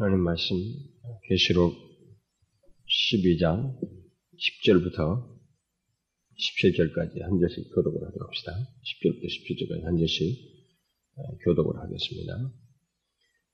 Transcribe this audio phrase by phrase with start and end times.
[0.00, 0.54] 하나님 말씀
[1.28, 1.74] 계시록
[2.86, 3.74] 12장
[4.62, 5.24] 10절부터
[6.38, 8.52] 17절까지 한 절씩 교독을 하도록 합시다.
[8.52, 10.38] 10절부터 17절까지 한 절씩
[11.16, 12.32] 어, 교독을 하겠습니다.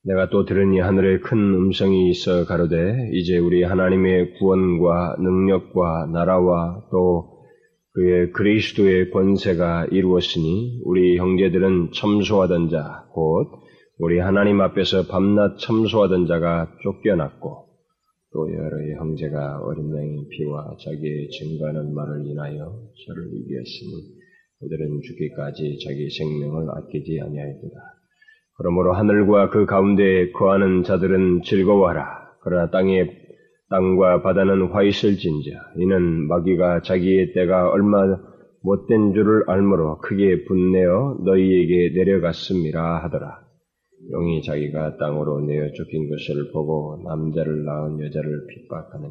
[0.02, 7.42] 내가 또 들으니 하늘에 큰 음성이 있어 가로되 이제 우리 하나님의 구원과 능력과 나라와 또
[7.94, 13.63] 그의 그리스도의 권세가 이루었으니 우리 형제들은 첨소하던 자 곧
[13.96, 17.68] 우리 하나님 앞에서 밤낮 첨소하던 자가 쫓겨났고
[18.32, 22.56] 또 여러 형제가 어린 양의 피와 자기의 증거하는 말을 인하여
[23.06, 23.92] 저를 이기었으니
[24.58, 27.76] 그들은 죽기까지 자기 생명을 아끼지 아니하였도다.
[28.56, 32.34] 그러므로 하늘과 그 가운데에 거하는 자들은 즐거워하라.
[32.42, 33.06] 그러나 땅에
[33.70, 38.02] 땅과 바다는 화 있을진자 이는 마귀가 자기의 때가 얼마
[38.60, 43.43] 못된 줄을 알므로 크게 분내어 너희에게 내려갔음이라 하더라.
[44.12, 49.10] 용이 자기가 땅으로 내어 쫓긴 것을 보고 남자를 낳은 여자를 핍박하는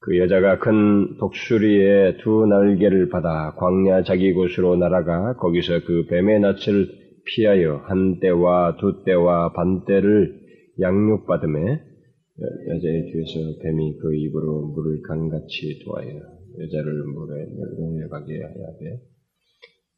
[0.00, 6.86] 그 여자가 큰 독수리의 두 날개를 받아 광야 자기 곳으로 날아가 거기서 그 뱀의 낯을
[7.24, 10.40] 피하여 한 때와 두 때와 반 때를
[10.80, 11.58] 양육받음에
[12.68, 17.46] 여자의 뒤에서 뱀이 그 입으로 물을 강같이 도하여 여자를 물에
[17.78, 18.38] 내려가게
[18.78, 19.00] 돼.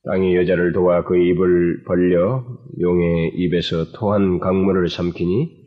[0.05, 2.45] 땅이 여자를 도와 그 입을 벌려
[2.81, 5.61] 용의 입에서 토한 강물을 삼키니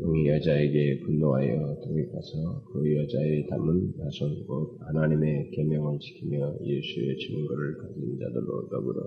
[0.00, 1.46] 용이 여자에게 분노하여
[1.84, 9.02] 도에 가서 그 여자의 담은 자손 곧 하나님의 계명을 지키며 예수의 증거를 가진 자들로 더불어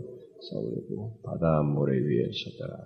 [0.49, 2.77] 싸우려고 바다 모래 위에 섰더라.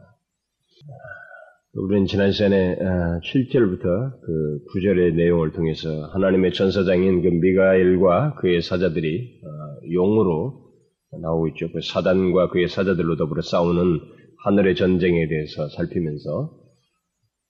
[1.73, 9.41] 우리는 지난 시간에 7절부터 아, 그 9절의 내용을 통해서 하나님의 전사장인 그 미가엘과 그의 사자들이
[9.45, 10.70] 아, 용으로
[11.19, 11.71] 나오고 있죠.
[11.71, 13.99] 그 사단과 그의 사자들로 더불어 싸우는
[14.43, 16.51] 하늘의 전쟁에 대해서 살피면서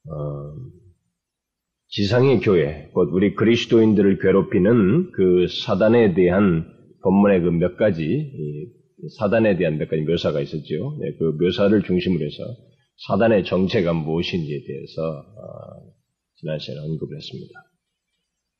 [0.10, 0.56] 어,
[1.90, 6.66] 지상의 교회, 곧 우리 그리스도인들을 괴롭히는 그 사단에 대한
[7.04, 8.32] 본문의 그 몇 가지
[9.18, 10.98] 사단에 대한 몇 가지 묘사가 있었죠.
[11.00, 12.44] 네, 그 묘사를 중심으로 해서
[13.08, 15.92] 사단의 정체가 무엇인지에 대해서 어,
[16.36, 17.71] 지난 시간에 언급을 했습니다.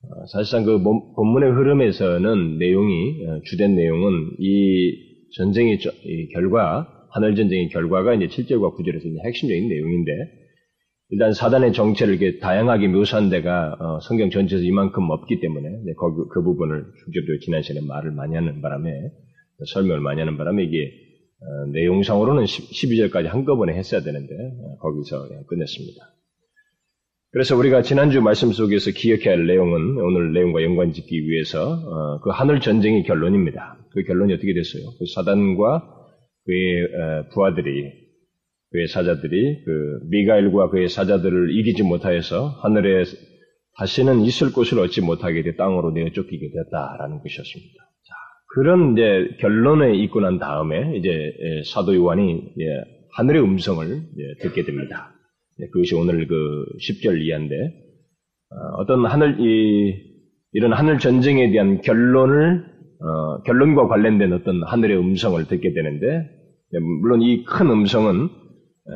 [0.04, 5.80] 어, 사실상 그 본문의 흐름에서는 내용이 어, 주된 내용은 이 전쟁의
[6.34, 10.12] 결과 하늘 전쟁의 결과가 이제 7절과 9절에서 이제 핵심적인 내용인데
[11.10, 16.28] 일단 사단의 정체를 이렇게 다양하게 묘사한 데가 어, 성경 전체에서 이만큼 없기 때문에 네, 그,
[16.30, 18.90] 그 부분을 중적으로 지난 시간에 말을 많이 하는 바람에
[19.74, 20.92] 설명을 많이 하는 바람에 이게
[21.74, 24.34] 내용상으로는 12절까지 한꺼번에 했어야 되는데
[24.80, 26.21] 거기서 끝냈습니다.
[27.32, 32.30] 그래서 우리가 지난주 말씀 속에서 기억해야 할 내용은 오늘 내용과 연관 짓기 위해서 어, 그
[32.30, 33.78] 하늘 전쟁의 결론입니다.
[33.94, 34.84] 그 결론이 어떻게 됐어요?
[35.00, 35.82] 그 사단과
[36.46, 37.90] 그의 어, 부하들이
[38.72, 43.04] 그의 사자들이 그 미가엘과 그의 사자들을 이기지 못하여서 하늘에
[43.78, 47.74] 다시는 있을 곳을 얻지 못하게 돼 땅으로 내어 쫓기게 됐다라는 것이었습니다.
[48.04, 48.14] 자,
[48.56, 51.10] 그런 이제 결론에 있고 난 다음에 이제
[51.64, 52.56] 사도 요한이
[53.14, 54.02] 하늘의 음성을
[54.42, 55.11] 듣게 됩니다.
[55.62, 57.56] 네, 그것이 오늘 그 10절 이하인데,
[58.50, 59.94] 어, 떤 하늘, 이,
[60.54, 62.66] 이런 하늘 전쟁에 대한 결론을,
[63.00, 66.08] 어, 결론과 관련된 어떤 하늘의 음성을 듣게 되는데,
[66.72, 68.92] 네, 물론 이 큰 음성은, 어,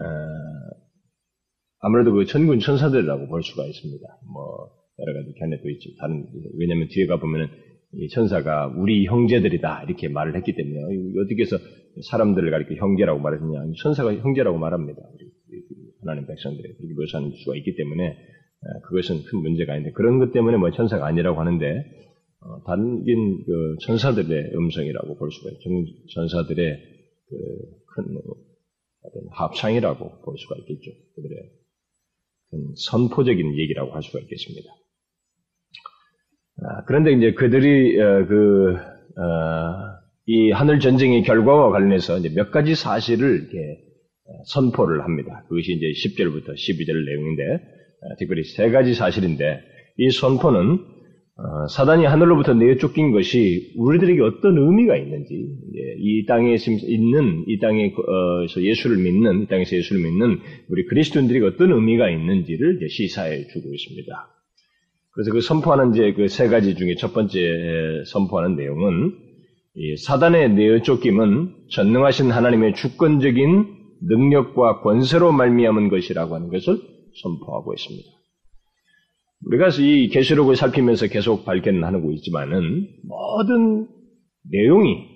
[1.81, 4.03] 아무래도 그 천군 천사들이라고 볼 수가 있습니다.
[4.33, 5.91] 뭐, 여러 가지 견해도 있죠.
[5.99, 6.25] 다른,
[6.57, 7.47] 왜냐면 뒤에 가보면은,
[7.97, 10.79] 이 천사가 우리 형제들이다 이렇게 말을 했기 때문에
[11.23, 11.57] 어떻게 해서
[12.09, 14.99] 사람들을 가리켜 형제라고 말했느냐 천사가 형제라고 말합니다.
[15.13, 15.31] 우리
[16.05, 18.17] 하나님 백성들에게 그렇게 묘사하는 수가 있기 때문에
[18.85, 21.83] 그것은 큰 문제가 아닌데 그런 것 때문에 뭐 천사가 아니라고 하는데
[22.41, 25.69] 어, 단긴 그 천사들의 음성이라고 볼 수가 있죠.
[26.13, 26.79] 천사들의
[27.27, 28.17] 그큰
[29.01, 30.91] 어떤 합창이라고 볼 수가 있겠죠.
[31.15, 31.51] 그들의
[32.89, 34.69] 선포적인 얘기라고 할 수가 있겠습니다.
[36.61, 39.95] 아, 그런데 이제 그들이 어, 그, 어,
[40.27, 43.84] 이 하늘 전쟁의 결과와 관련해서 몇 가지 사실을 이렇게
[44.47, 45.43] 선포를 합니다.
[45.49, 49.59] 그것이 이제 10절부터 12절 내용인데, 어, 특별히 세 가지 사실인데,
[49.97, 50.79] 이 선포는
[51.37, 55.49] 어, 사단이 하늘로부터 내어 쫓긴 것이 우리들에게 어떤 의미가 있는지,
[55.99, 56.55] 이 땅에
[56.87, 60.39] 있는, 이 땅에서 예수를 믿는, 이 땅에서 예수를 믿는
[60.69, 64.29] 우리 그리스도인들에게 어떤 의미가 있는지를 시사해 주고 있습니다.
[65.11, 69.11] 그래서 그 선포하는 이제 그 세 가지 중에 첫 번째 선포하는 내용은,
[69.97, 73.74] 사단의 내어 쫓김은 전능하신 하나님의 주권적인
[74.07, 76.77] 능력과 권세로 말미암은 것이라고 하는 것을
[77.21, 78.07] 선포하고 있습니다.
[79.47, 83.87] 우리가 이 계시록을 살피면서 계속 발견하고 있지만은 모든
[84.51, 85.15] 내용이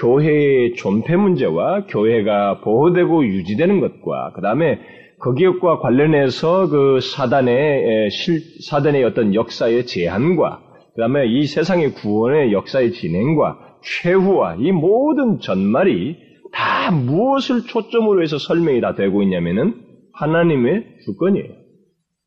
[0.00, 4.78] 교회의 존폐 문제와 교회가 보호되고 유지되는 것과 그 다음에
[5.20, 10.62] 거기과 관련해서 그 사단의 실 사단의 어떤 역사의 제한과
[10.94, 16.25] 그 다음에 이 세상의 구원의 역사의 진행과 최후와 이 모든 전말이
[16.56, 19.74] 다 무엇을 초점으로 해서 설명이 다 되고 있냐면은
[20.12, 21.52] 하나님의 주권이에요.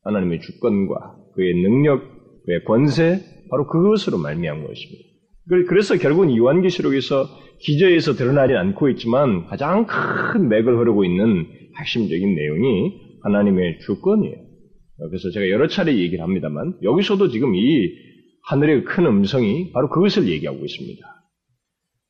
[0.04, 0.94] 하나님의 주권과
[1.34, 2.00] 그의 능력,
[2.46, 3.18] 그의 권세,
[3.50, 5.04] 바로 그것으로 말미암은 것입니다.
[5.66, 7.26] 그래서 결국은 요한계시록에서
[7.58, 11.46] 기저에서 드러나지 않고 있지만 가장 큰 맥을 흐르고 있는
[11.80, 12.92] 핵심적인 내용이
[13.24, 14.36] 하나님의 주권이에요.
[15.08, 17.90] 그래서 제가 여러 차례 얘기를 합니다만 여기서도 지금 이
[18.44, 21.19] 하늘의 큰 음성이 바로 그것을 얘기하고 있습니다.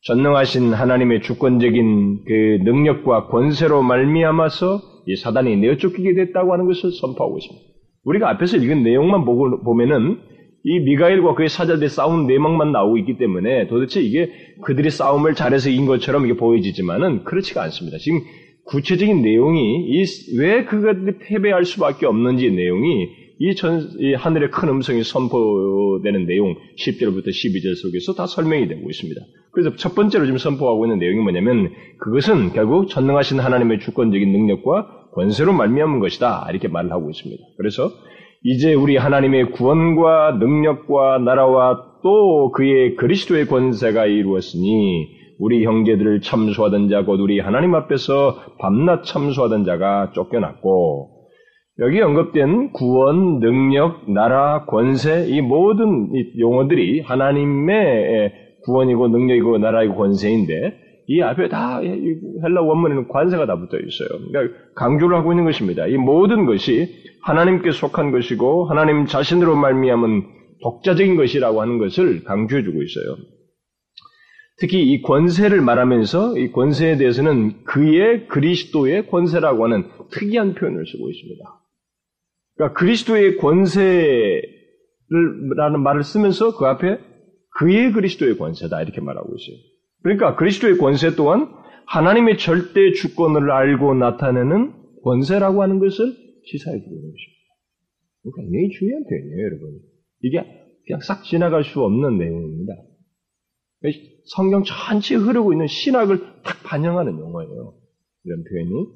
[0.03, 7.67] 전능하신 하나님의 주권적인 그 능력과 권세로 말미암아서 이 사단이 내어쫓기게 됐다고 하는 것을 선포하고 있습니다.
[8.05, 10.19] 우리가 앞에서 읽은 내용만 보고 보면은
[10.65, 14.31] 이 미가엘과 그의 사자들의 싸움 내막만 나오고 있기 때문에 도대체 이게
[14.63, 17.99] 그들이 싸움을 잘해서 이긴 것처럼 이게 보여지지만은 그렇지가 않습니다.
[17.99, 18.21] 지금
[18.67, 23.09] 구체적인 내용이 이왜 그것들이 패배할 수밖에 없는지 내용이
[23.39, 29.21] 이, 전, 이 하늘의 큰 음성이 선포되는 내용 10절부터 12절 속에서 다 설명이 되고 있습니다.
[29.53, 35.53] 그래서 첫 번째로 지금 선포하고 있는 내용이 뭐냐면 그것은 결국 전능하신 하나님의 주권적인 능력과 권세로
[35.53, 37.43] 말미암은 것이다 이렇게 말을 하고 있습니다.
[37.57, 37.91] 그래서
[38.43, 47.05] 이제 우리 하나님의 구원과 능력과 나라와 또 그의 그리스도의 권세가 이루었으니 우리 형제들을 참수하던 자,
[47.05, 51.09] 곧 우리 하나님 앞에서 밤낮 참수하던 자가 쫓겨났고,
[51.79, 58.33] 여기 언급된 구원, 능력, 나라, 권세, 이 모든 용어들이 하나님의
[58.65, 64.09] 구원이고 능력이고 나라이고 권세인데, 이 앞에 다 헬라 원문에는 관세가 다 붙어 있어요.
[64.31, 65.89] 그러니까 강조를 하고 있는 것입니다.
[65.89, 66.89] 이 모든 것이
[67.23, 70.23] 하나님께 속한 것이고 하나님 자신으로 말미암은
[70.63, 73.17] 독자적인 것이라고 하는 것을 강조해 주고 있어요.
[74.61, 81.45] 특히 이 권세를 말하면서 이 권세에 대해서는 그의 그리스도의 권세라고 하는 특이한 표현을 쓰고 있습니다.
[82.55, 84.43] 그러니까 그리스도의 권세라는
[85.83, 86.99] 말을 쓰면서 그 앞에
[87.61, 89.57] 그의 그리스도의 권세다 이렇게 말하고 있어요.
[90.03, 91.53] 그러니까 그리스도의 권세 또한
[91.85, 94.73] 하나님의 절대 주권을 알고 나타내는
[95.05, 96.07] 권세라고 하는 것을
[96.47, 97.41] 시사해 주고 있는 것입니다.
[98.23, 99.79] 그러니까 굉장히 중요한 표현이에요, 여러분.
[100.23, 100.43] 이게
[100.87, 102.73] 그냥 싹 지나갈 수 없는 내용입니다.
[104.25, 107.75] 성경 전체에 흐르고 있는 신학을 딱 반영하는 용어예요.
[108.25, 108.87] 이런 표현이.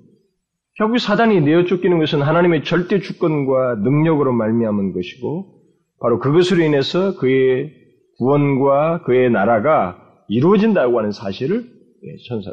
[0.77, 5.63] 결국 사단이 내어 쫓기는 것은 하나님의 절대 주권과 능력으로 말미암은 것이고
[6.01, 7.84] 바로 그것으로 인해서 그의
[8.19, 12.51] 구원과 그의 나라가 이루어진다고 하는 사실을 예, 천사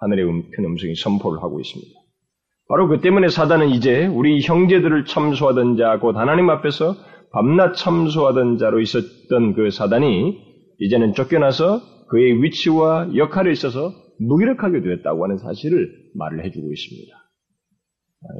[0.00, 1.90] 하늘의 음, 큰 음성이 선포를 하고 있습니다.
[2.68, 6.94] 바로 그 때문에 사단은 이제 우리 형제들을 참소하던 자, 곧 하나님 앞에서
[7.32, 10.38] 밤낮 참소하던 자로 있었던 그 사단이
[10.78, 17.14] 이제는 쫓겨나서 그의 위치와 역할에 있어서 무기력하게 되었다고 하는 사실을 말을 해주고 있습니다.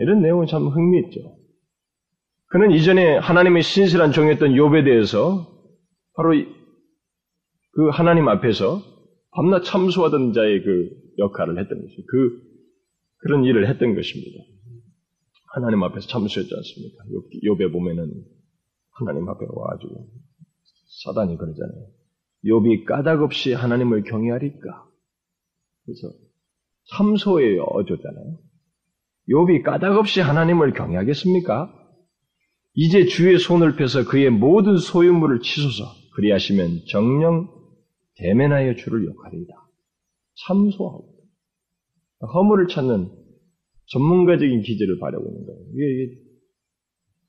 [0.00, 1.20] 이런 내용은 참 흥미있죠.
[2.50, 5.59] 그는 이전에 하나님의 신실한 종이었던 욥에 대해서
[6.20, 6.34] 바로
[7.72, 8.82] 그 하나님 앞에서
[9.30, 12.42] 밤낮 참수하던 자의 그 역할을 했던 것이 그
[13.20, 14.44] 그런 일을 했던 것입니다.
[15.54, 17.04] 하나님 앞에서 참수했지 않습니까?
[17.44, 18.12] 욥에 보면은
[18.90, 20.08] 하나님 앞에 와가지고
[21.04, 21.86] 사단이 그러잖아요.
[22.44, 24.84] 욥이 까닭없이 하나님을 경외하리까?
[25.84, 26.12] 그래서
[26.96, 28.38] 참소에 어줬잖아요.
[29.30, 31.74] 욥이 까닭없이 하나님을 경외하겠습니까?
[32.74, 37.48] 이제 주의 손을 펴서 그의 모든 소유물을 치소서 그리하시면 정령
[38.16, 39.54] 대면하여 주를 역할이다.
[40.46, 41.08] 참소하고
[42.34, 43.08] 허물을 찾는
[43.86, 44.98] 전문가적인 기질을
[45.28, 45.60] 있는 거예요.
[45.74, 46.14] 이게,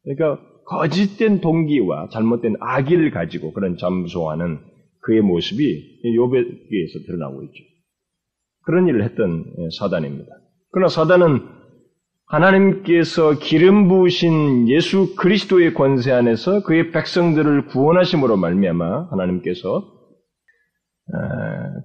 [0.04, 4.60] 그러니까 거짓된 동기와 잘못된 악의를 가지고 그런 잠소하는
[5.02, 7.64] 그의 모습이 요배에서 드러나고 있죠.
[8.64, 10.30] 그런 일을 했던 예, 사단입니다.
[10.72, 11.40] 그러나 사단은
[12.32, 19.84] 하나님께서 기름 부으신 예수 그리스도의 권세 안에서 그의 백성들을 구원하심으로 말미암아 하나님께서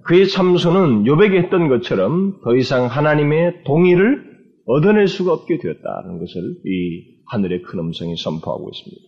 [0.05, 4.23] 그의 참소는 요백이 했던 것처럼 더 이상 하나님의 동의를
[4.65, 9.01] 얻어낼 수가 없게 되었다는 것을 이 하늘의 큰 음성이 선포하고 있습니다.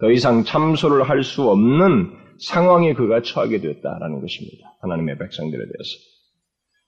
[0.00, 4.74] 더 이상 참소를 할 수 없는 상황에 그가 처하게 되었다라는 것입니다.
[4.80, 5.90] 하나님의 백성들에 대해서.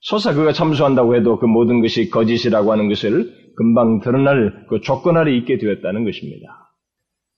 [0.00, 5.32] 소사 그가 참소한다고 해도 그 모든 것이 거짓이라고 하는 것을 금방 드러날 그 조건 아래
[5.35, 6.62] 있게 되었다는 것입니다.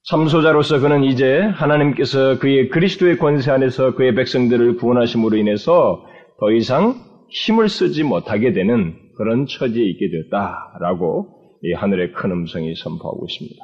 [0.04, 6.04] 참소자로서 그는 이제 하나님께서 그의 그리스도의 권세 안에서 그의 백성들을 구원하심으로 인해서
[6.38, 6.94] 더 이상
[7.30, 13.56] 힘을 쓰지 못하게 되는 그런 처지에 있게 되었다라고 이 하늘의 큰 음성이 선포하고 있습니다.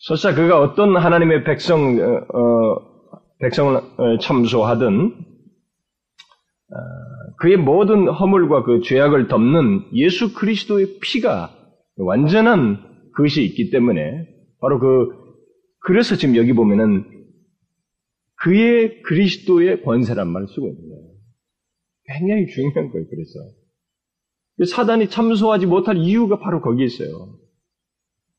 [0.00, 2.78] 설사 그가 어떤 하나님의 백성 어, 어
[3.40, 5.12] 백성을 어, 참소하든
[6.70, 6.76] 어,
[7.38, 11.54] 그의 모든 허물과 그 죄악을 덮는 예수 그리스도의 피가
[11.96, 14.26] 완전한 그것이 있기 때문에
[14.60, 15.08] 바로 그
[15.80, 17.04] 그래서 지금 여기 보면은
[18.36, 21.02] 그의 그리스도의 권세란 말을 쓰고 있는 거예요.
[22.06, 23.06] 굉장히 중요한 거예요.
[23.08, 27.38] 그래서 사단이 참소하지 못할 이유가 바로 거기에 있어요.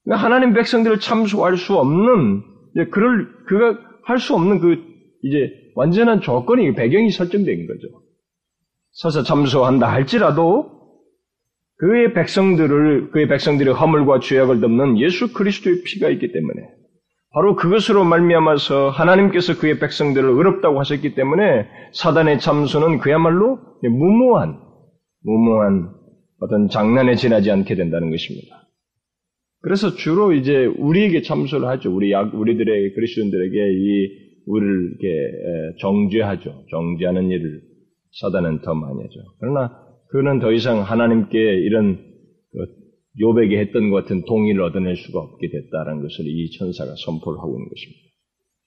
[0.04, 2.44] 그러니까 하나님 백성들을 참소할 수 없는
[2.92, 4.84] 그럴 그가 할 수 없는 그
[5.22, 7.88] 이제 완전한 조건이 배경이 설정된 거죠.
[9.00, 10.78] 서서 참소한다 할지라도
[11.78, 16.62] 그의 백성들을 그의 백성들의 허물과 죄악을 덮는 예수 그리스도의 피가 있기 때문에
[17.32, 24.60] 바로 그것으로 말미암아서 하나님께서 그의 백성들을 의롭다고 하셨기 때문에 사단의 참소는 그야말로 무모한
[25.24, 25.92] 무모한
[26.42, 28.68] 어떤 장난에 지나지 않게 된다는 것입니다.
[29.62, 31.96] 그래서 주로 이제 우리에게 참소를 하죠.
[31.96, 36.66] 우리 약 우리들의 그리스도인들에게 이 우리를 이렇게 정죄하죠.
[36.70, 37.69] 정죄하는 일을
[38.12, 39.20] 사단은 더 많이 하죠.
[39.40, 39.72] 그러나
[40.10, 41.98] 그는 더 이상 하나님께 이런
[42.52, 42.66] 그
[43.20, 47.70] 요백이 했던 것 같은 동의를 얻어낼 수가 없게 됐다는 것을 이 천사가 선포를 하고 있는
[47.70, 48.00] 것입니다.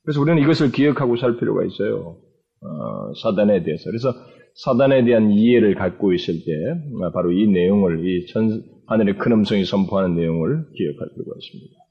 [0.05, 2.17] 그래서 우리는 이것을 기억하고 살 필요가 있어요.
[2.61, 3.91] 어, 사단에 대해서.
[3.91, 4.13] 그래서
[4.55, 10.17] 사단에 대한 이해를 갖고 있을 때 바로 이 내용을 이 천, 하늘의 큰 음성이 선포하는
[10.17, 11.83] 내용을 기억할 필요가 있습니다.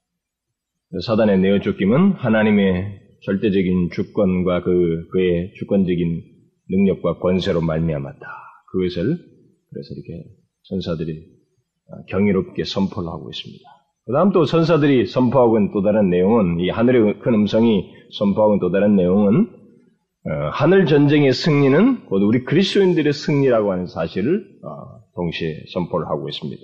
[1.05, 6.30] 사단의 내어 쫓김은 하나님의 절대적인 주권과 그 그의 주권적인
[6.71, 8.27] 능력과 권세로 말미암았다.
[8.71, 9.17] 그것을
[9.69, 10.25] 그래서 이렇게
[10.63, 11.25] 천사들이
[12.09, 13.63] 경이롭게 선포를 하고 있습니다.
[14.05, 18.59] 그 다음 또 천사들이 선포하고 있는 또 다른 내용은 이 하늘의 큰 음성이 선포하고 있는
[18.59, 19.47] 또 다른 내용은
[20.23, 26.61] 어, 하늘 전쟁의 승리는 곧 우리 그리스도인들의 승리라고 하는 사실을 어, 동시에 선포를 하고 있습니다.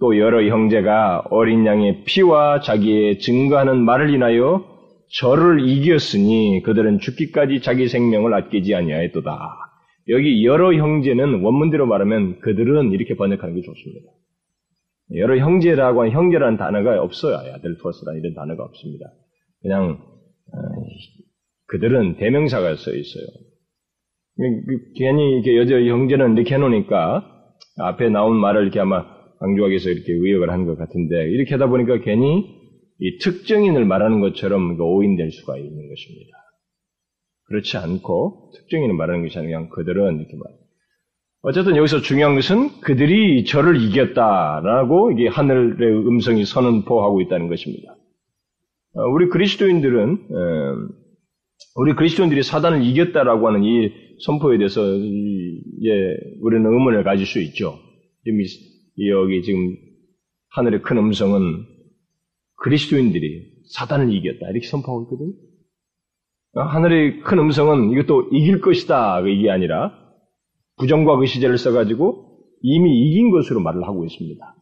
[0.00, 4.73] 또 여러 형제가 어린 양의 피와 자기의 증거하는 말을 인하여
[5.20, 9.38] 저를 이겼으니 그들은 죽기까지 자기 생명을 아끼지 아니하였도다.
[10.08, 14.10] 여기 여러 형제는 원문대로 말하면 그들은 이렇게 번역하는 게 좋습니다.
[15.16, 17.36] 여러 형제라고 하는 형제라는 단어가 없어요.
[17.36, 19.06] 아델토스라 이런 단어가 없습니다.
[19.62, 20.00] 그냥
[20.52, 20.58] 어,
[21.68, 23.26] 그들은 대명사가 써 있어요.
[24.36, 24.42] 그
[24.98, 27.24] 괜히 이렇게 여자 형제는 이렇게 해놓으니까
[27.78, 29.04] 앞에 나온 말을 이렇게 아마
[29.38, 32.53] 강조하기 위해서 이렇게 의역을 한 것 같은데 이렇게 하다 보니까 괜히
[33.00, 36.30] 이 특정인을 말하는 것처럼 오인될 수가 있는 것입니다.
[37.46, 40.52] 그렇지 않고 특정인을 말하는 것이 아니라 그냥 그들은 이렇게 말.
[41.42, 47.94] 어쨌든 여기서 중요한 것은 그들이 저를 이겼다라고 이게 하늘의 음성이 선언포하고 있다는 것입니다.
[48.94, 50.28] 어, 우리 그리스도인들은
[51.76, 53.92] 우리 그리스도인들이 사단을 이겼다라고 하는 이
[54.24, 57.78] 선포에 대해서 예, 우리는 의문을 가질 수 있죠.
[58.26, 59.76] 여기 지금
[60.50, 61.73] 하늘의 큰 음성은
[62.64, 65.32] 그리스도인들이 사단을 이겼다 이렇게 선포하고 있거든요.
[66.54, 69.92] 어, 하늘의 큰 음성은 이것도 이길 것이다 이게 아니라
[70.78, 74.56] 부정과 그 시제를 써가지고 이미 이긴 것으로 말을 하고 있습니다.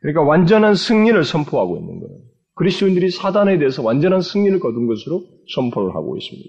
[0.00, 2.18] 그러니까 완전한 승리를 선포하고 있는 거예요.
[2.54, 5.22] 그리스도인들이 사단에 대해서 완전한 승리를 거둔 것으로
[5.54, 6.48] 선포를 하고 있습니다.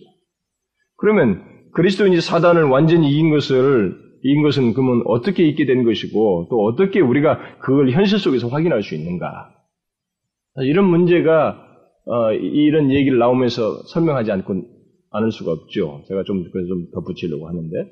[0.97, 6.99] 그러면 그리스도인이 사단을 완전히 이긴 것을 이긴 것은 그러면 어떻게 있게 된 것이고 또 어떻게
[6.99, 9.53] 우리가 그걸 현실 속에서 확인할 수 있는가?
[10.57, 11.65] 이런 문제가
[12.05, 14.63] 어, 이런 얘기를 나오면서 설명하지 않고
[15.11, 16.03] 않을 수가 없죠.
[16.07, 17.91] 제가 좀, 좀 덧붙이려고 하는데.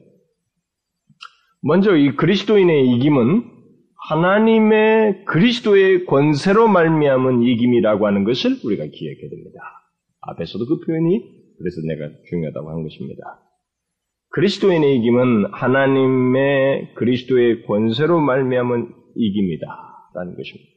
[1.61, 3.43] 먼저 이 그리스도인의 이김은
[4.09, 9.59] 하나님의 그리스도의 권세로 말미암은 이김이라고 하는 것을 우리가 기억해야 됩니다.
[10.21, 13.46] 앞에서도 그 표현이 그래서 내가 중요하다고 한 것입니다.
[14.37, 20.71] 그리스도인의 이김은 하나님의 그리스도의 권세로 말미암은 이김이다라는 것입니다.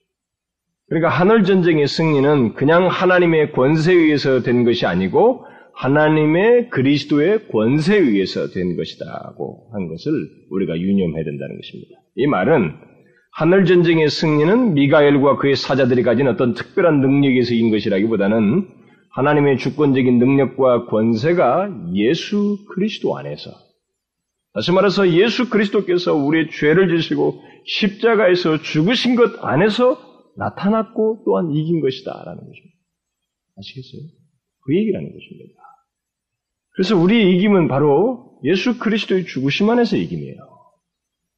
[0.88, 8.48] 그러니까 하늘 전쟁의 승리는 그냥 하나님의 권세에 의해서 된 것이 아니고 하나님의 그리스도의 권세에 의해서
[8.48, 10.10] 된 것이다고 한 것을
[10.50, 12.00] 우리가 유념해야 된다는 것입니다.
[12.16, 12.72] 이 말은
[13.32, 18.79] 하늘 전쟁의 승리는 미가엘과 그의 사자들이 가진 어떤 특별한 능력에서 인 것이라기보다는
[19.10, 23.50] 하나님의 주권적인 능력과 권세가 예수 그리스도 안에서
[24.52, 29.98] 다시 말해서 예수 그리스도께서 우리의 죄를 지시고 십자가에서 죽으신 것 안에서
[30.36, 32.76] 나타났고 또한 이긴 것이다 라는 것입니다.
[33.58, 34.02] 아시겠어요?
[34.64, 35.60] 그 얘기라는 것입니다.
[36.70, 40.38] 그래서 우리의 이김은 바로 예수 그리스도의 죽으심 안에서 이김이에요.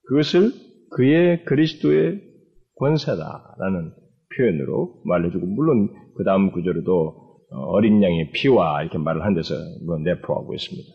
[0.04, 0.52] 그것을
[0.90, 2.20] 그의 그리스도의
[2.76, 3.92] 권세다라는
[4.36, 9.54] 표현으로 말해주고 물론 그 다음 구절에도 어린 양의 피와 이렇게 말을 한 데서
[10.04, 10.88] 내포하고 있습니다.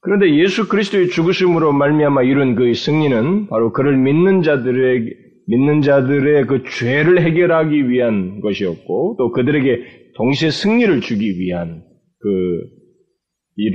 [0.00, 5.14] 그런데 예수 그리스도의 죽으심으로 말미암아 이룬 그 승리는 바로 그를 믿는 자들의
[5.48, 11.82] 믿는 자들의 그 죄를 해결하기 위한 것이었고 또 그들에게 동시에 승리를 주기 위한
[12.20, 12.78] 그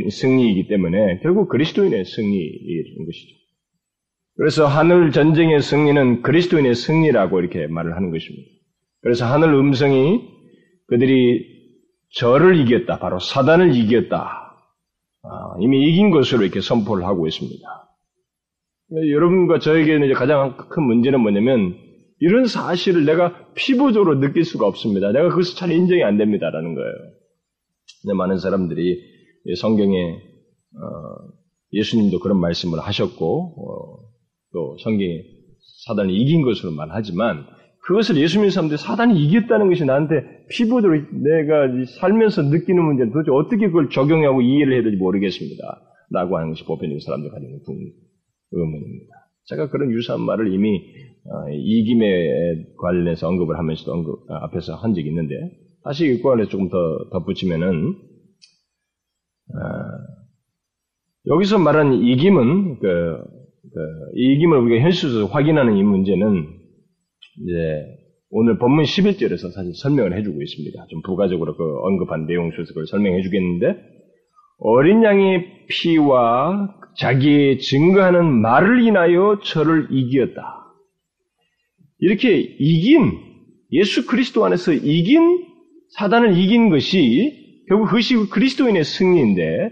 [0.10, 3.36] 승리이기 때문에 결국 그리스도인의 승리인 것이죠.
[4.36, 8.48] 그래서 하늘 전쟁의 승리는 그리스도인의 승리라고 이렇게 말을 하는 것입니다.
[9.02, 10.22] 그래서 하늘 음성이
[10.88, 11.53] 그들이
[12.14, 13.00] 저를 이겼다.
[13.00, 14.44] 바로 사단을 이겼다.
[15.24, 15.30] 아,
[15.60, 17.64] 이미 이긴 것으로 이렇게 선포를 하고 있습니다.
[19.10, 21.76] 여러분과 저에게는 이제 가장 큰 문제는 뭐냐면
[22.20, 25.12] 이런 사실을 내가 피부적으로 느낄 수가 없습니다.
[25.12, 26.94] 내가 그것을 잘 인정이 안 됩니다라는 거예요.
[28.16, 29.00] 많은 사람들이
[29.58, 29.96] 성경에
[30.76, 31.34] 어,
[31.72, 34.00] 예수님도 그런 말씀을 하셨고 어,
[34.54, 35.24] 또 성경에
[35.86, 37.46] 사단이 이긴 것으로 말하지만
[37.86, 41.68] 그것을 예수 님는 사람들이 사단이 이겼다는 것이 나한테 피부대로 내가
[42.00, 45.82] 살면서 느끼는 문제는 도대체 어떻게 그걸 적용하고 이해를 해야 될지 모르겠습니다.
[46.12, 47.92] 라고 하는 것이 보편적인 사람들 가지고 있는
[48.52, 49.16] 의문입니다.
[49.46, 50.80] 제가 그런 유사한 말을 이미
[51.26, 55.36] 어, 이김에 관련해서 언급을 하면서도 언급, 아, 앞에서 한 적이 있는데
[55.84, 56.78] 다시 이 관련해서 조금 더
[57.12, 57.96] 덧붙이면은
[59.50, 59.60] 어,
[61.28, 63.18] 여기서 말하는 이김은 그,
[63.74, 63.80] 그
[64.16, 66.63] 이김을 우리가 현실에서 확인하는 이 문제는
[67.42, 67.86] 이제
[68.30, 70.86] 오늘 본문 11절에서 사실 설명을 해주고 있습니다.
[70.90, 73.76] 좀 부가적으로 그 언급한 내용 속에서 설명해 주겠는데
[74.60, 80.42] 어린 양의 피와 자기의 증거하는 말을 인하여 저를 이기었다.
[82.00, 83.20] 이렇게 이긴
[83.72, 85.46] 예수 그리스도 안에서 이긴
[85.98, 89.72] 사단을 이긴 것이 결국 그것이 그리스도인의 승리인데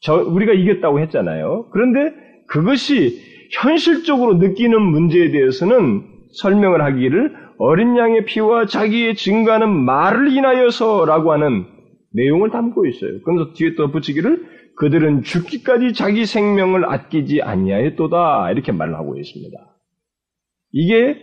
[0.00, 1.68] 저 우리가 이겼다고 했잖아요.
[1.72, 2.14] 그런데
[2.48, 3.20] 그것이
[3.52, 11.64] 현실적으로 느끼는 문제에 대해서는 설명을 하기를 어린 양의 피와 자기의 증가하는 말을 인하여서라고 하는
[12.12, 13.20] 내용을 담고 있어요.
[13.22, 19.56] 그래서 뒤에 또 붙이기를 그들은 죽기까지 자기 생명을 아끼지 아니하였도다 이렇게 말을 하고 있습니다.
[20.72, 21.16] 이게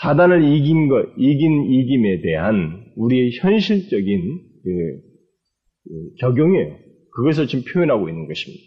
[0.00, 4.70] 사단을 이긴 것, 이긴 이김에 대한 우리의 현실적인 그,
[5.84, 6.76] 그 적용이에요.
[7.14, 8.62] 그것을 지금 표현하고 있는 것입니다.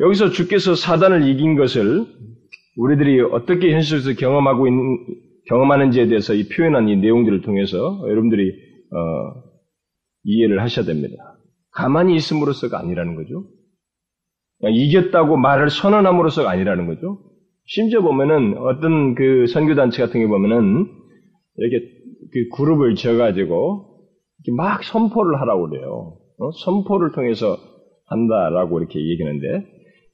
[0.00, 2.06] 여기서 주께서 사단을 이긴 것을
[2.76, 4.98] 우리들이 어떻게 현실에서 경험하고 있는,
[5.48, 8.50] 경험하는지에 대해서 이 표현한 이 내용들을 통해서 여러분들이
[8.92, 9.42] 어,
[10.24, 11.16] 이해를 하셔야 됩니다.
[11.72, 13.44] 가만히 있음으로써가 아니라는 거죠.
[14.62, 17.18] 이겼다고 말을 선언함으로써가 아니라는 거죠.
[17.66, 20.86] 심지어 보면은 어떤 그 선교단체 같은 게 보면은
[21.56, 21.86] 이렇게
[22.32, 23.86] 그 그룹을 지어가지고
[24.56, 26.18] 막 선포를 하라고 그래요.
[26.38, 26.50] 어?
[26.64, 27.56] 선포를 통해서
[28.06, 29.66] 한다라고 이렇게 얘기하는데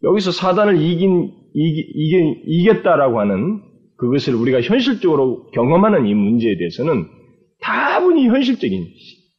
[0.03, 3.63] 여기서 사단을 이긴 이기, 이겼다라고 하는
[3.97, 7.07] 그것을 우리가 현실적으로 경험하는 이 문제에 대해서는
[7.61, 8.87] 다분히 현실적인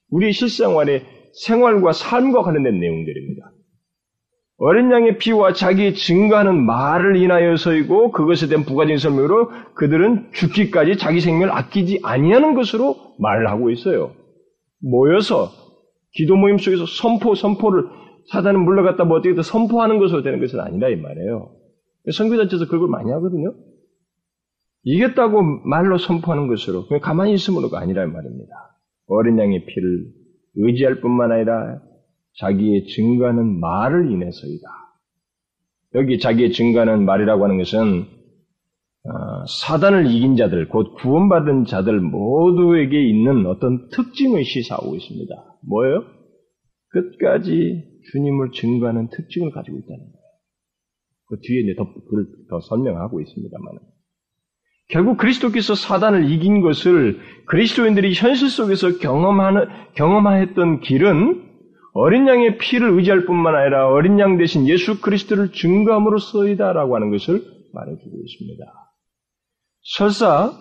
[0.10, 1.04] 우리의 실생활의
[1.46, 3.52] 생활과 삶과 관련된 내용들입니다.
[4.60, 11.52] 어린 양의 피와 자기 증거하는 말을 인하여서이고 그것에 대한 부가적인 설명으로 그들은 죽기까지 자기 생명을
[11.52, 14.16] 아끼지 아니하는 것으로 말을 하고 있어요.
[14.82, 15.52] 모여서
[16.14, 17.84] 기도 모임 속에서 선포 선포를
[18.32, 21.57] 사단은 물러갔다 뭐 어떻게 선포하는 것으로 되는 것은 아니라 이 말이에요.
[22.12, 23.54] 선교단체에서 그걸 많이 하거든요.
[24.84, 28.54] 이겼다고 말로 선포하는 것으로 그냥 가만히 있음으로가 아니라 이 말입니다.
[29.08, 30.06] 어린 양의 피를
[30.56, 31.82] 의지할 뿐만 아니라
[32.40, 34.68] 자기의 증가하는 말을 인해서이다.
[35.96, 38.06] 여기 자기의 증가하는 말이라고 하는 것은
[39.08, 45.34] 어, 사단을 이긴 자들, 곧 구원받은 자들 모두에게 있는 어떤 특징을 시사하고 있습니다.
[45.62, 46.04] 뭐예요?
[46.90, 50.17] 끝까지 주님을 증거하는 특징을 가지고 있다는 거예요.
[51.28, 53.80] 그 뒤에 이제 더, 그걸 더 설명하고 있습니다만.
[54.90, 61.44] 결국 그리스도께서 사단을 이긴 것을 그리스도인들이 현실 속에서 경험하는, 경험하였던 길은
[61.94, 67.42] 어린 양의 피를 의지할 뿐만 아니라 어린 양 대신 예수 그리스도를 증거함으로써이다라고 하는 것을
[67.74, 68.66] 말해주고 있습니다.
[69.82, 70.52] 설사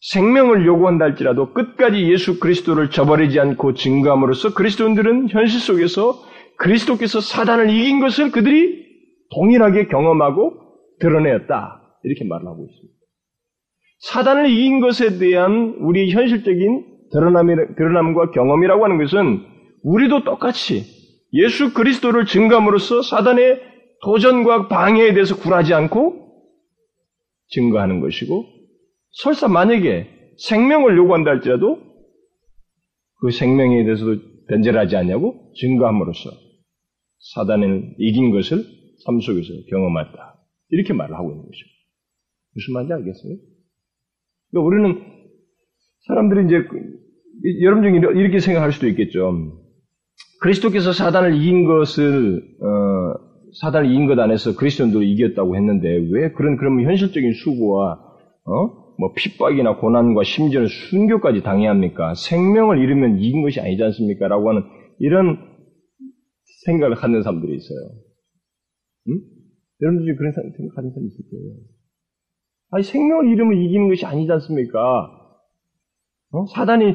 [0.00, 6.22] 생명을 요구한다 할지라도 끝까지 예수 그리스도를 저버리지 않고 증거함으로써 그리스도인들은 현실 속에서
[6.58, 8.89] 그리스도께서 사단을 이긴 것을 그들이
[9.34, 10.54] 동일하게 경험하고
[11.00, 11.80] 드러내었다.
[12.04, 12.94] 이렇게 말을 하고 있습니다.
[14.00, 16.86] 사단을 이긴 것에 대한 우리 현실적인
[17.76, 19.44] 드러남과 경험이라고 하는 것은
[19.82, 20.84] 우리도 똑같이
[21.32, 23.60] 예수 그리스도를 증감으로써 사단의
[24.02, 26.20] 도전과 방해에 대해서 굴하지 않고
[27.48, 28.46] 증거하는 것이고
[29.12, 31.78] 설사 만약에 생명을 요구한다 할지라도
[33.20, 34.16] 그 생명에 대해서도
[34.48, 36.30] 변절하지 않냐고 증거함으로써
[37.34, 38.64] 사단을 이긴 것을
[39.04, 40.40] 삶 속에서 경험했다.
[40.70, 41.80] 이렇게 말을 하고 있는 것입니다.
[42.54, 43.36] 무슨 말인지 알겠어요?
[44.50, 45.10] 그러니까 우리는
[46.06, 46.56] 사람들이 이제
[47.62, 49.32] 여러분 중에 이렇게 생각할 수도 있겠죠.
[50.40, 56.82] 그리스도께서 사단을 이긴 것을 어, 사단을 이긴 것 안에서 그리스도인들을 이겼다고 했는데 왜 그런 그런
[56.82, 57.92] 현실적인 수고와
[58.44, 58.80] 어?
[58.98, 62.12] 뭐 핍박이나 고난과 심지어는 순교까지 당해야 합니까?
[62.14, 64.28] 생명을 잃으면 이긴 것이 아니지 않습니까?
[64.28, 64.62] 라고 하는
[64.98, 65.38] 이런
[66.66, 67.78] 생각을 갖는 사람들이 있어요.
[69.08, 69.20] 응?
[69.82, 71.54] 여러분들 중에 그런 생각하는 사람 있을 거예요.
[72.70, 74.78] 아니, 생명을 잃으면 이기는 것이 아니지 않습니까?
[76.32, 76.46] 어?
[76.54, 76.94] 사단이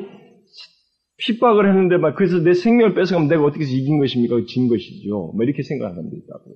[1.17, 4.35] 핍박을 했는데 막 그래서 내 생명을 뺏어가면 내가 어떻게 해서 이긴 것입니까?
[4.47, 5.33] 진 것이죠.
[5.33, 6.55] 뭐 이렇게 생각하는 사람도 있다고.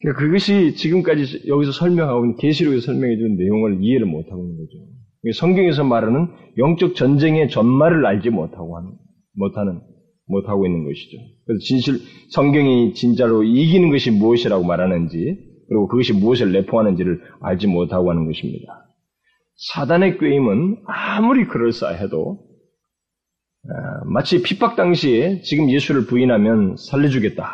[0.00, 4.78] 그러니까 그것이 지금까지 여기서 설명하고 있는 계시록에서 설명해 준 내용을 이해를 못하고 있는 거죠.
[5.34, 8.92] 성경에서 말하는 영적 전쟁의 전말을 알지 못하고 하는,
[9.34, 9.80] 못하는,
[10.28, 11.18] 못하고 있는 것이죠.
[11.46, 11.98] 그래서 진실,
[12.30, 15.38] 성경이 진짜로 이기는 것이 무엇이라고 말하는지,
[15.68, 18.88] 그리고 그것이 무엇을 내포하는지를 알지 못하고 하는 것입니다.
[19.72, 22.46] 사단의 꾀임은 아무리 그럴싸해도
[23.64, 27.44] 아, 마치 핍박 당시에 지금 예수를 부인하면 살려주겠다.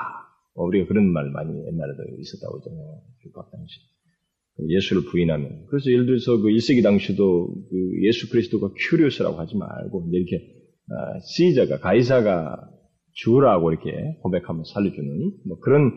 [0.55, 3.01] 뭐 우리가 그런 말 많이 옛날에도 있었다고 하잖아요.
[3.23, 3.81] 핍박 당시.
[4.69, 5.67] 예수를 부인하면.
[5.69, 10.64] 그래서 예를 들어서 그 1세기 당시도 그 예수 그리스도가 큐리오스라고 하지 말고 이렇게 아,
[11.23, 12.71] 시저가 가이사가
[13.13, 13.91] 주라고 이렇게
[14.23, 15.93] 고백하면 살려주는 뭐 그런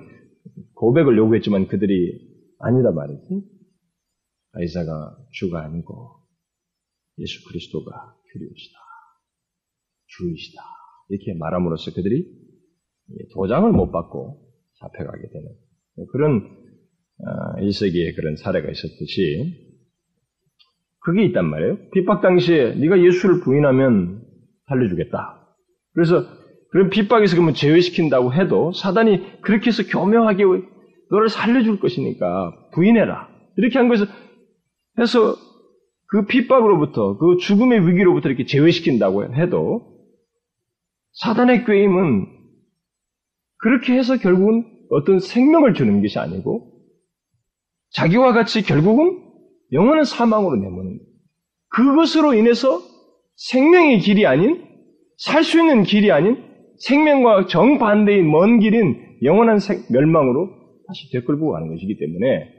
[0.76, 2.19] 고백을 요구했지만 그들이
[2.60, 3.41] 아니다 말이지.
[4.54, 6.21] 가이사가 주가 아니고
[7.19, 8.80] 예수 그리스도가 큐리오스다.
[10.08, 10.62] 주이시다.
[11.10, 12.26] 이렇게 말함으로써 그들이
[13.34, 14.47] 도장을 못 받고
[14.80, 16.41] 잡혀가게 되는 그런
[17.60, 19.67] 1세기에 아, 그런 사례가 있었듯이
[21.00, 21.89] 그게 있단 말이에요.
[21.91, 24.26] 핍박 당시에 네가 예수를 부인하면
[24.67, 25.47] 살려주겠다.
[25.93, 26.25] 그래서
[26.71, 30.43] 그런 핍박에서 그러면 제외시킨다고 해도 사단이 그렇게 해서 교묘하게
[31.10, 33.30] 너를 살려줄 것이니까 부인해라.
[33.58, 34.08] 이렇게 한 것을
[34.99, 35.36] 해서
[36.10, 39.97] 그 핍박으로부터 그 죽음의 위기로부터 이렇게 제외시킨다고 해도
[41.13, 42.25] 사단의 꾀임은
[43.58, 46.73] 그렇게 해서 결국은 어떤 생명을 주는 것이 아니고
[47.91, 49.23] 자기와 같이 결국은
[49.71, 50.99] 영원한 사망으로 내모는
[51.69, 52.82] 그것으로 인해서
[53.38, 54.65] 생명의 길이 아닌
[55.17, 56.43] 살 수 있는 길이 아닌
[56.80, 60.50] 생명과 정반대인 먼 길인 영원한 멸망으로
[60.88, 62.58] 다시 되끌고 가는 것이기 때문에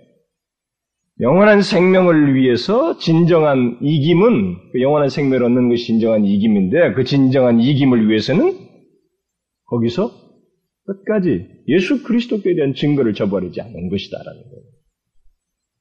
[1.21, 8.09] 영원한 생명을 위해서 진정한 이김은 그 영원한 생명을 얻는 것이 진정한 이김인데 그 진정한 이김을
[8.09, 8.53] 위해서는
[9.67, 10.11] 거기서
[10.85, 14.65] 끝까지 예수 그리스도께 대한 증거를 저버리지 않는 것이다라는 거예요.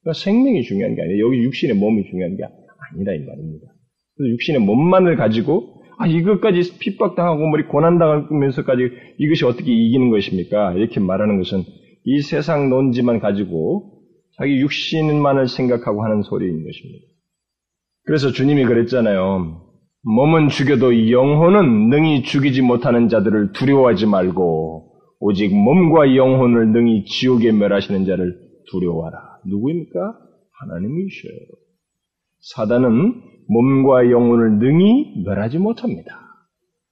[0.01, 1.25] 그러니까 생명이 중요한 게 아니에요.
[1.25, 3.76] 여기 육신의 몸이 중요한 게 아니라 이 말입니다.
[4.19, 10.73] 육신의 몸만을 가지고 아 이것까지 핍박당하고 머리 고난당하면서까지 이것이 어떻게 이기는 것입니까?
[10.73, 11.63] 이렇게 말하는 것은
[12.03, 13.97] 이 세상 논지만 가지고
[14.37, 17.05] 자기 육신만을 생각하고 하는 소리인 것입니다.
[18.05, 19.63] 그래서 주님이 그랬잖아요.
[20.03, 28.05] 몸은 죽여도 영혼은 능히 죽이지 못하는 자들을 두려워하지 말고 오직 몸과 영혼을 능히 지옥에 멸하시는
[28.05, 28.37] 자를
[28.71, 29.17] 두려워하라.
[29.47, 29.99] 누구입니까?
[30.59, 31.33] 하나님이셔요.
[32.39, 36.19] 사단은 몸과 영혼을 능히 멸하지 못합니다.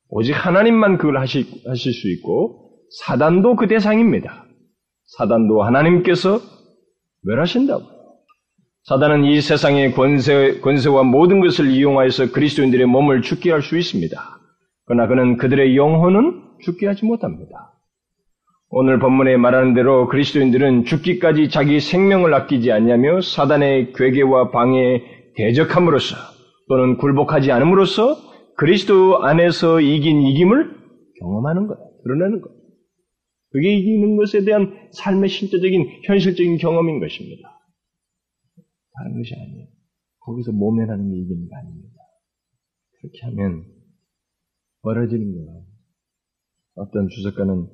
[0.10, 4.46] 오직 하나님만 그걸 하실, 하실 수 있고 사단도 그 대상입니다.
[5.18, 6.40] 사단도 하나님께서
[7.24, 7.96] 멸하신다고요.
[8.84, 14.16] 사단은 이 세상의 권세, 권세와 모든 것을 이용하여서 그리스도인들의 몸을 죽게 할 수 있습니다.
[14.86, 17.74] 그러나 그는 그들의 영혼은 죽게 하지 못합니다.
[18.70, 25.02] 오늘 본문에 말하는 대로 그리스도인들은 죽기까지 자기 생명을 아끼지 않냐며 사단의 괴계와 방해에
[25.36, 26.16] 대적함으로써
[26.68, 28.16] 또는 굴복하지 않음으로써
[28.58, 30.76] 그리스도 안에서 이긴 이김을
[31.20, 31.92] 경험하는 거예요.
[32.04, 32.56] 드러내는 거예요.
[33.50, 37.56] 그게 이기는 것에 대한 삶의 실제적인, 현실적인 경험인 것입니다.
[38.94, 39.68] 다른 것이 아니에요.
[40.20, 41.96] 거기서 모면하는 게 이기는 게 아닙니다.
[43.00, 43.66] 그렇게 하면
[44.82, 45.66] 멀어지는 거예요.
[46.76, 47.68] 어떤 주석가는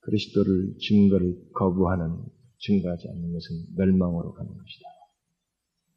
[0.00, 2.24] 그리스도를 증거를 거부하는
[2.58, 4.88] 증거하지 않는 것은 멸망으로 가는 것이다.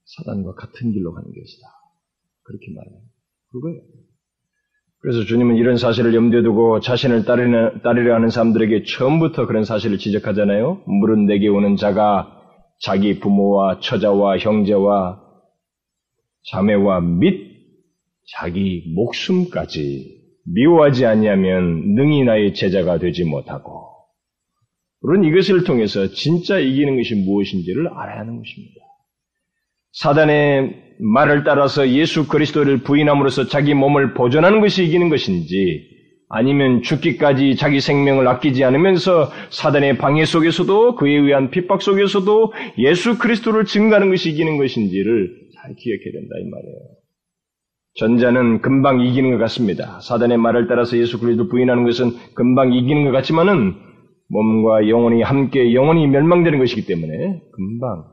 [0.06, 1.81] 사단과 같은 길로 가는 것이다.
[2.44, 3.02] 그렇게 말해요.
[3.52, 3.82] 그거예요.
[5.02, 10.84] 그래서 주님은 이런 사실을 염두에 두고 자신을 따르려, 따르려 하는 사람들에게 처음부터 그런 사실을 지적하잖아요.
[10.86, 12.40] 물은 내게 오는 자가
[12.82, 15.20] 자기 부모와 처자와 형제와
[16.52, 17.52] 자매와 및
[18.38, 20.22] 자기 목숨까지
[20.54, 23.90] 미워하지 아니하면 능히 나의 제자가 되지 못하고
[25.02, 28.91] 우리는 이것을 통해서 진짜 이기는 것이 무엇인지를 알아야 하는 것입니다.
[29.94, 35.90] 사단의 말을 따라서 예수 그리스도를 부인함으로써 자기 몸을 보존하는 것이 이기는 것인지
[36.30, 43.66] 아니면 죽기까지 자기 생명을 아끼지 않으면서 사단의 방해 속에서도 그에 의한 핍박 속에서도 예수 그리스도를
[43.66, 46.78] 증가하는 것이 이기는 것인지를 잘 기억해야 된다 이 말이에요.
[47.96, 50.00] 전자는 금방 이기는 것 같습니다.
[50.02, 53.74] 사단의 말을 따라서 예수 그리스도를 부인하는 것은 금방 이기는 것 같지만은
[54.30, 58.06] 몸과 영혼이 함께 영혼이 멸망되는 것이기 때문에 금방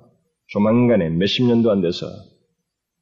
[0.48, 2.06] 조만간에 몇십 년도 안 돼서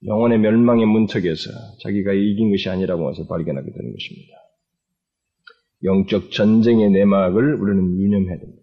[0.04, 1.50] 영혼의 멸망의 문턱에서
[1.82, 4.36] 자기가 이긴 것이 아니라고 해서 발견하게 되는 것입니다.
[5.84, 8.62] 영적 전쟁의 내막을 우리는 유념해야 됩니다.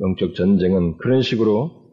[0.00, 1.88] 영적 전쟁은 그런 식으로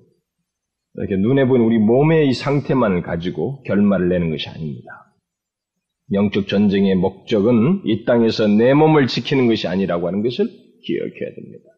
[0.95, 4.87] 이렇게 눈에 보이는 우리 몸의 이 상태만을 가지고 결말을 내는 것이 아닙니다.
[6.13, 11.74] 영적 전쟁의 목적은 이 땅에서 내 몸을 지키는 것이 아니라고 하는 것을 기억해야 됩니다.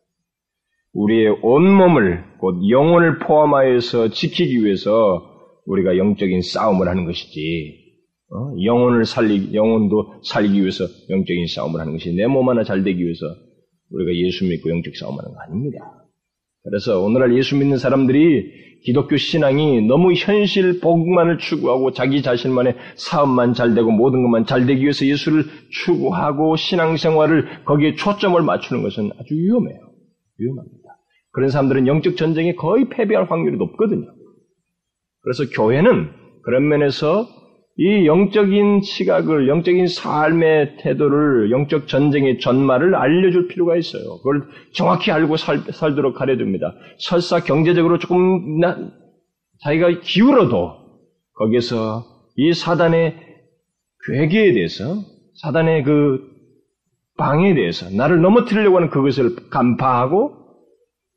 [0.97, 5.21] 우리의 온몸을 곧 영혼을 포함하여서 지키기 위해서
[5.65, 7.85] 우리가 영적인 싸움을 하는 것이지
[8.29, 8.51] 어?
[8.63, 13.25] 영혼을 살리 영혼도 살리기 위해서 영적인 싸움을 하는 것이 내 몸 하나 잘 되기 위해서
[13.91, 15.77] 우리가 예수 믿고 영적 싸움하는 거 아닙니다.
[16.63, 23.75] 그래서 오늘날 예수 믿는 사람들이 기독교 신앙이 너무 현실 복만을 추구하고 자기 자신만의 사업만 잘
[23.75, 29.79] 되고 모든 것만 잘 되기 위해서 예수를 추구하고 신앙생활을 거기에 초점을 맞추는 것은 아주 위험해요.
[30.39, 30.86] 위험합니다.
[31.37, 34.07] 그런 사람들은 영적 전쟁에 거의 패배할 확률이 높거든요.
[35.21, 36.09] 그래서 교회는
[36.41, 37.27] 그런 면에서
[37.75, 44.17] 이 영적인 시각을, 영적인 삶의 태도를, 영적 전쟁의 전말을 알려줄 필요가 있어요.
[44.17, 46.73] 그걸 정확히 알고 살, 살도록 가려줍니다.
[46.97, 48.75] 설사 경제적으로 조금 나,
[49.61, 50.71] 자기가 기울어도
[51.35, 52.03] 거기에서
[52.35, 53.15] 이 사단의
[54.07, 55.03] 괴계에 대해서,
[55.35, 56.19] 사단의 그
[57.15, 60.46] 방에 대해서 나를 넘어뜨리려고 하는 그것을 간파하고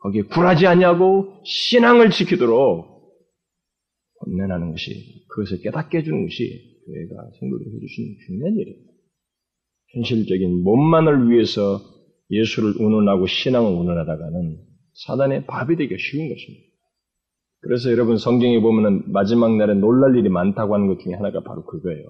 [0.00, 2.90] 거기에 굴하지 않냐고 신앙을 지키도록
[4.20, 8.90] 혼내하는 것이 그것을 깨닫게 해주는 것이 교회가 성도들이 해주시는 중요한 일입니다.
[9.92, 11.80] 현실적인 몸만을 위해서
[12.30, 14.58] 예수를 운운하고 신앙을 운운하다가는
[15.06, 16.70] 사단의 밥이 되기 쉬운 것입니다.
[17.62, 22.04] 그래서 여러분 성경에 보면은 마지막 날에 놀랄 일이 많다고 하는 것 중에 하나가 바로 그거예요.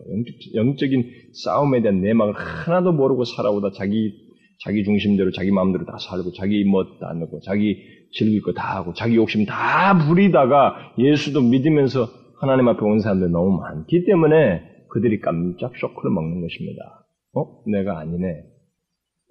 [0.54, 4.29] 영적, 인 싸움에 대한 내막을 하나도 모르고 살아오다 자기
[4.62, 7.78] 자기 중심대로 자기 마음대로 다 살고 자기 멋다 넣고 자기
[8.12, 12.08] 즐길 거 다 하고 자기 욕심 다 부리다가 예수도 믿으면서
[12.40, 17.06] 하나님 앞에 온 사람들 너무 많기 때문에 그들이 깜짝 쇼크를 먹는 것입니다.
[17.34, 17.62] 어?
[17.70, 18.26] 내가 아니네.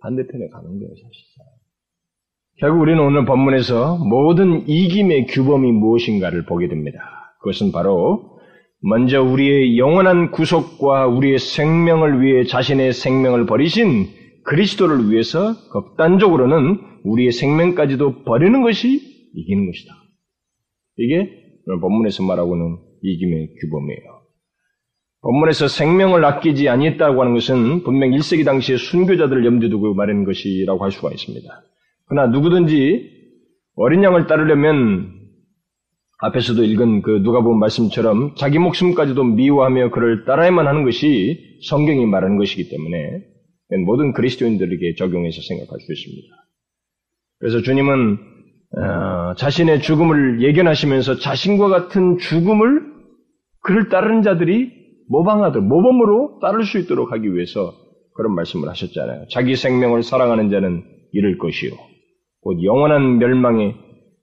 [0.02, 1.46] 반대편에 가는 거예요, 사실상.
[2.60, 7.00] 결국 우리는 오늘 본문에서 모든 이김의 규범이 무엇인가를 보게 됩니다.
[7.42, 8.40] 그것은 바로
[8.82, 14.06] 먼저 우리의 영원한 구속과 우리의 생명을 위해 자신의 생명을 버리신
[14.50, 19.00] 그리스도를 위해서 극단적으로는 우리의 생명까지도 버리는 것이
[19.36, 19.94] 이기는 것이다.
[20.98, 21.30] 이게
[21.68, 24.20] 오늘 본문에서 말하고는 이김의 규범이에요.
[25.22, 30.92] 본문에서 생명을 아끼지 아니했다고 하는 것은 분명 1세기 당시의 순교자들을 염두에 두고 말하는 것이라고 할
[30.92, 31.48] 수가 있습니다.
[32.08, 33.08] 그러나 누구든지
[33.76, 35.14] 어린 양을 따르려면
[36.22, 42.38] 앞에서도 읽은 그 누가 본 말씀처럼 자기 목숨까지도 미워하며 그를 따라야만 하는 것이 성경이 말하는
[42.38, 42.98] 것이기 때문에
[43.86, 46.36] 모든 그리스도인들에게 적용해서 생각할 수 있습니다.
[47.40, 48.18] 그래서 주님은
[48.78, 52.82] 어, 자신의 죽음을 예견하시면서 자신과 같은 죽음을
[53.62, 54.72] 그를 따르는 자들이
[55.08, 57.74] 모방하듯 모범으로 따를 수 있도록 하기 위해서
[58.14, 59.26] 그런 말씀을 하셨잖아요.
[59.32, 61.72] 자기 생명을 사랑하는 자는 잃을 것이요.
[62.42, 63.76] 곧 영원한 멸망에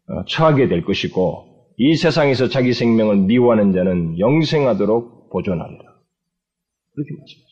[0.09, 5.83] 어, 처하게 될 것이고 이 세상에서 자기 생명을 미워하는 자는 영생하도록 보존하리라.
[6.95, 7.46] 그렇게 말씀하셨죠.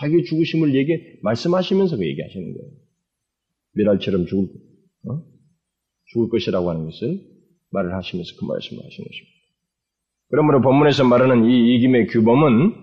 [0.00, 2.70] 자기 죽으심을 얘기 말씀하시면서 그 얘기하시는 거예요.
[3.74, 4.44] 미랄처럼 죽을
[5.08, 5.22] 어?
[6.06, 7.20] 죽을 것이라고 하는 것을
[7.70, 9.40] 말을 하시면서 그 말씀을 하신 것입니다.
[10.30, 12.74] 그러므로 본문에서 말하는 이 이김의 규범은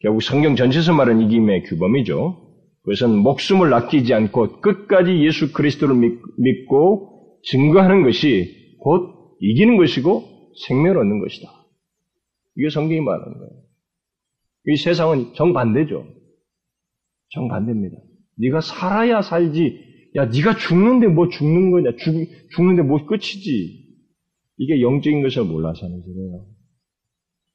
[0.00, 2.42] 결국 성경 전체에서 말하는 이김의 규범이죠.
[2.82, 11.20] 그것은 목숨을 아끼지 않고 끝까지 예수 그리스도를 믿고 증거하는 것이 곧 이기는 것이고 생명을 얻는
[11.20, 11.48] 것이다.
[12.56, 13.50] 이게 성경이 말하는 거예요.
[14.66, 16.23] 이 세상은 정반대죠.
[17.30, 17.96] 정반대입니다.
[18.38, 19.78] 네가 살아야 살지.
[20.16, 21.96] 야, 네가 죽는데 뭐 죽는 거냐?
[21.98, 22.14] 죽,
[22.54, 23.84] 죽는데 뭐 끝이지.
[24.58, 26.46] 이게 영적인 것을 몰라서 하는 소리예요.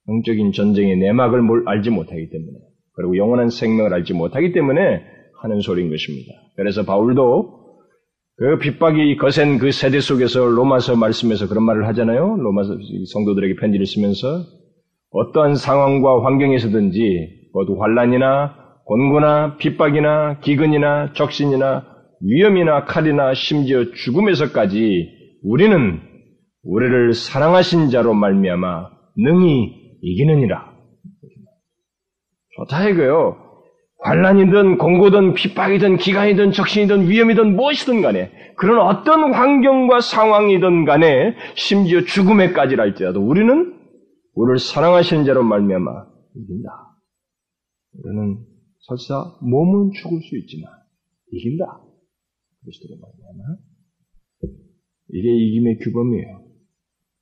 [0.10, 2.58] 영적인 전쟁의 내막을 알지 못하기 때문에
[2.94, 5.02] 그리고 영원한 생명을 알지 못하기 때문에
[5.42, 6.34] 하는 소리인 것입니다.
[6.56, 7.60] 그래서 바울도
[8.36, 12.38] 그 핍박이 거센 그 세대 속에서 로마서 말씀에서 그런 말을 하잖아요.
[12.38, 12.78] 로마서
[13.14, 14.44] 성도들에게 편지를 쓰면서
[15.12, 18.59] 어떠한 상황과 환경에서든지 모두 환란이나
[18.90, 21.86] 곤고나 핍박이나 기근이나 적신이나
[22.22, 25.08] 위험이나 칼이나 심지어 죽음에서까지
[25.44, 26.02] 우리는
[26.64, 30.74] 우리를 사랑하신 자로 말미암아 능히 이기느니라.
[32.56, 33.38] 좋다 이거요.
[34.02, 43.22] 환란이든 공고든 핍박이든 기간이든 적신이든 위험이든 무엇이든 간에 그런 어떤 환경과 상황이든 간에 심지어 죽음에까지랄지라도
[43.22, 43.78] 우리는
[44.34, 45.92] 우리를 사랑하시는 자로 말미암아
[46.36, 46.70] 이긴다.
[48.04, 48.49] 우리는
[48.90, 50.72] 설사 몸은 죽을 수 있지만
[51.32, 51.64] 이긴다.
[52.62, 53.62] 그리스도로 말미암아
[55.10, 56.50] 이게 이김의 규범이에요.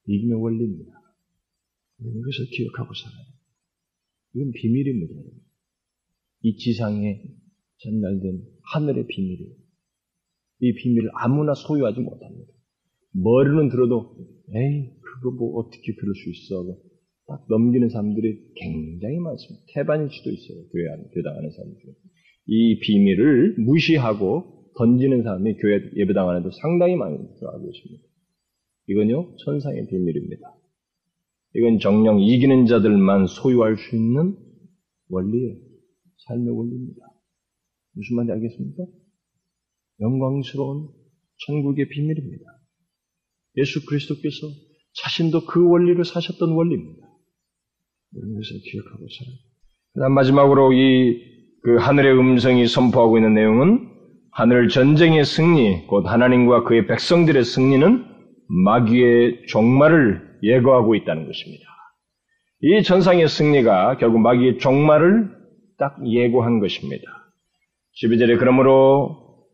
[0.07, 0.93] 이김의 원리입니다.
[1.99, 3.25] 이것을 기억하고 살아요.
[4.33, 5.13] 이건 비밀입니다.
[6.43, 7.21] 이 지상에
[7.79, 9.55] 전달된 하늘의 비밀이에요.
[10.59, 12.53] 이 비밀을 아무나 소유하지 못합니다.
[13.11, 14.15] 머리는 들어도
[14.53, 16.77] 에이 그거 뭐 어떻게 그럴 수 있어?
[17.27, 19.65] 딱 넘기는 사람들이 굉장히 많습니다.
[19.73, 20.67] 태반일 수도 있어요.
[20.71, 21.79] 교회 안, 교당 안에 사람들.
[22.47, 28.03] 이 비밀을 무시하고 던지는 사람이 교회 예배당 안에도 상당히 많이 들어가고 있습니다.
[28.87, 30.55] 이건요, 천상의 비밀입니다.
[31.55, 34.37] 이건 정령 이기는 자들만 소유할 수 있는
[35.09, 35.55] 원리예요.
[36.27, 37.01] 삶의 원리입니다.
[37.93, 38.83] 무슨 말인지 알겠습니까?
[39.99, 40.89] 영광스러운
[41.45, 42.45] 천국의 비밀입니다.
[43.57, 44.47] 예수 그리스도께서
[44.93, 47.06] 자신도 그 원리를 사셨던 원리입니다.
[48.15, 49.35] 우리는 것을 기억하고 살아요.
[49.93, 53.89] 그다음 마지막으로 이 그 하늘의 음성이 선포하고 있는 내용은
[54.31, 58.05] 하늘 전쟁의 승리, 곧 하나님과 그의 백성들의 승리는
[58.47, 61.65] 마귀의 종말을 예고하고 있다는 것입니다.
[62.61, 65.29] 이 전상의 승리가 결국 마귀의 종말을
[65.77, 67.03] 딱 예고한 것입니다.
[68.01, 69.45] 12절에 그러므로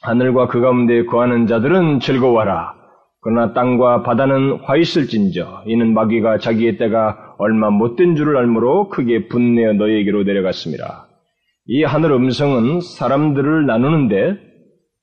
[0.00, 2.81] 하늘과 그 가운데 거하는 자들은 즐거워하라.
[3.22, 9.74] 그러나 땅과 바다는 화 있을진저 이는 마귀가 자기의 때가 얼마 못된 줄을 알므로 크게 분내어
[9.74, 11.06] 너희에게로 내려갔습니다.
[11.66, 14.38] 이 하늘 음성은 사람들을 나누는데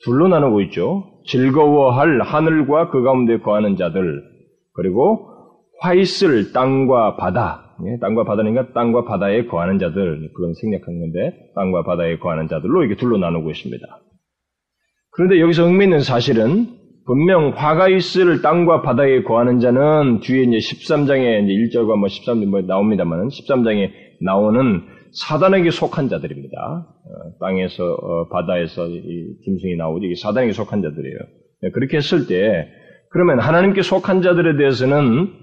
[0.04, 1.06] 둘로 나누고 있죠.
[1.28, 4.22] 즐거워할 하늘과 그 가운데 거하는 자들
[4.74, 5.30] 그리고
[5.82, 11.84] 화 있을 땅과 바다 예, 땅과 바다니까 땅과 바다에 거하는 자들 그건 생략한 건데 땅과
[11.84, 13.88] 바다에 거하는 자들로 이렇게 둘로 나누고 있습니다.
[15.12, 16.79] 그런데 여기서 흥미있는 사실은
[17.10, 22.62] 분명 화가 있을 땅과 바다에 거하는 자는 뒤에 이제 13장에 이제 1절과 뭐 13절 뭐
[22.62, 23.89] 나옵니다만은 13장에
[24.22, 26.56] 나오는 사단에게 속한 자들입니다.
[26.56, 31.17] 어, 땅에서 어, 바다에서 이 짐승이 나오지 사단에게 속한 자들이에요.
[31.63, 32.67] 네, 그렇게 했을 때
[33.10, 35.34] 그러면 하나님께 속한 자들에 대해서는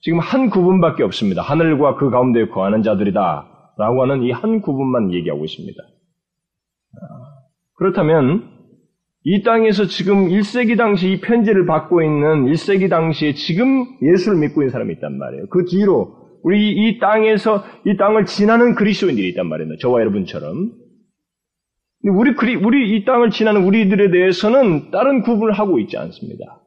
[0.00, 1.40] 지금 한 구분밖에 없습니다.
[1.40, 3.48] 하늘과 그 가운데 거하는 자들이다.
[3.78, 5.80] 라고 하는 이 한 구분만 얘기하고 있습니다.
[7.00, 7.06] 아,
[7.76, 8.61] 그렇다면
[9.24, 14.70] 이 땅에서 지금 1세기 당시 이 편지를 받고 있는 1세기 당시에 지금 예수를 믿고 있는
[14.70, 15.46] 사람이 있단 말이에요.
[15.48, 19.76] 그 뒤로 우리 이 땅에서 이 땅을 지나는 그리스도인들이 있단 말이에요.
[19.78, 20.72] 저와 여러분처럼.
[22.04, 26.60] 우리 그리, 우리 이 땅을 지나는 우리들에 대해서는 다른 구분을 하고 있지 않습니다.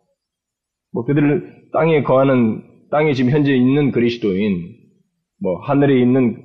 [0.94, 4.56] 뭐 그들을 땅에 거하는 땅에 지금 현재 있는 그리스도인,
[5.42, 6.42] 뭐 하늘에 있는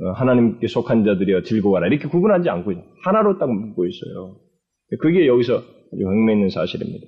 [0.00, 2.72] 어, 하나님께 속한 자들이여 즐거워라 이렇게 구분하지 않고
[3.04, 4.36] 하나로 딱 묶고 있어요.
[5.00, 7.06] 그게 여기서 흥미있는 사실입니다.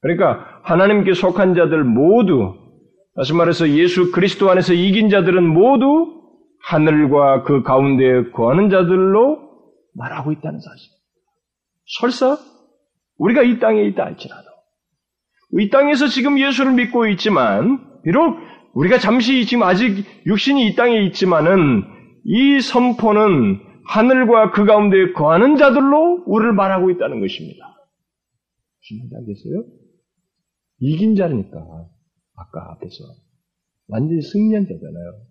[0.00, 2.54] 그러니까 하나님께 속한 자들 모두
[3.16, 6.18] 다시 말해서 예수 그리스도 안에서 이긴 자들은 모두
[6.62, 9.38] 하늘과 그 가운데에 거하는 자들로
[9.94, 10.90] 말하고 있다는 사실.
[12.00, 12.38] 설사
[13.16, 14.46] 우리가 이 땅에 있다 할지라도
[15.58, 18.36] 이 땅에서 지금 예수를 믿고 있지만 비록
[18.74, 21.82] 우리가 잠시 지금 아직 육신이 이 땅에 있지만은
[22.24, 27.64] 이 선포는 하늘과 그 가운데 거하는 자들로 우리를 말하고 있다는 것입니다.
[28.80, 29.64] 무슨 말인지 알겠어요?
[30.80, 31.88] 이긴 자니까
[32.36, 33.04] 아까 앞에서
[33.88, 35.22] 완전히 승리한 자잖아요.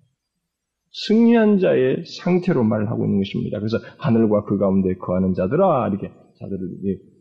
[0.91, 3.59] 승리한 자의 상태로 말을 하고 있는 것입니다.
[3.59, 6.59] 그래서 하늘과 그 가운데 거하는 자들아 이렇게 자들을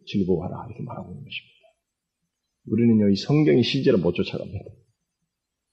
[0.06, 1.56] 즐거워하라 이렇게 말하고 있는 것입니다.
[2.68, 4.64] 우리는요 이 성경의 시제를 못 쫓아갑니다.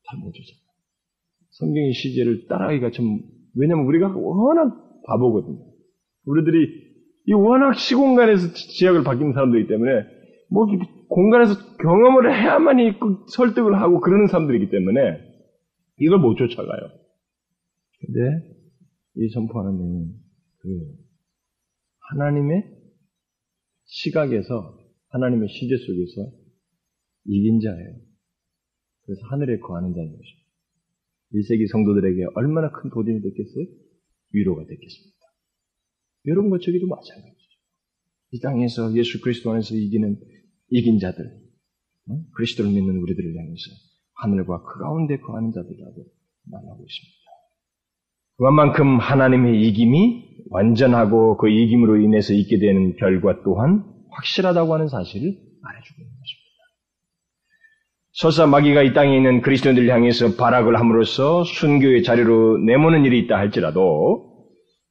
[0.09, 0.61] 잘 못 쫓아가.
[1.51, 3.21] 성경의 시제를 따라하기가 좀
[3.55, 5.59] 왜냐면 우리가 워낙 바보거든요.
[6.25, 6.93] 우리들이
[7.25, 9.91] 이 워낙 시공간에서 지약을 바뀌는 사람들이기 때문에
[10.49, 10.67] 뭐
[11.09, 12.93] 공간에서 경험을 해야만이
[13.29, 14.99] 설득을 하고 그러는 사람들이기 때문에
[15.99, 16.89] 이걸 못 쫓아가요.
[18.01, 18.19] 근데
[19.15, 20.13] 이 선포하는 내용은
[20.59, 20.69] 그
[22.11, 22.63] 하나님의
[23.85, 24.77] 시각에서
[25.09, 26.31] 하나님의 시제 속에서
[27.25, 27.95] 이긴 자예요.
[29.05, 30.43] 그래서 하늘에 거하는 자인 것입니다.
[31.33, 33.65] 1세기 성도들에게 얼마나 큰 도전이 됐겠어요?
[34.33, 35.17] 위로가 됐겠습니다.
[36.25, 37.39] 여러분과 저기도 마찬가지죠.
[38.31, 40.19] 이 땅에서 예수 그리스도 안에서 이기는
[40.69, 41.23] 이긴 자들,
[42.35, 43.71] 그리스도를 믿는 우리들을 향해서
[44.15, 46.05] 하늘과 그 가운데 거하는 자들이라고
[46.51, 47.23] 말하고 있습니다.
[48.37, 56.01] 그만큼 하나님의 이김이 완전하고 그 이김으로 인해서 있게 되는 결과 또한 확실하다고 하는 사실을 말해주고
[56.01, 56.43] 있는 것입니다.
[58.15, 64.22] 설사 마귀가 이 땅에 있는 그리스도인들을 향해서 발악을 함으로써 순교의 자리로 내모는 일이 있다 할지라도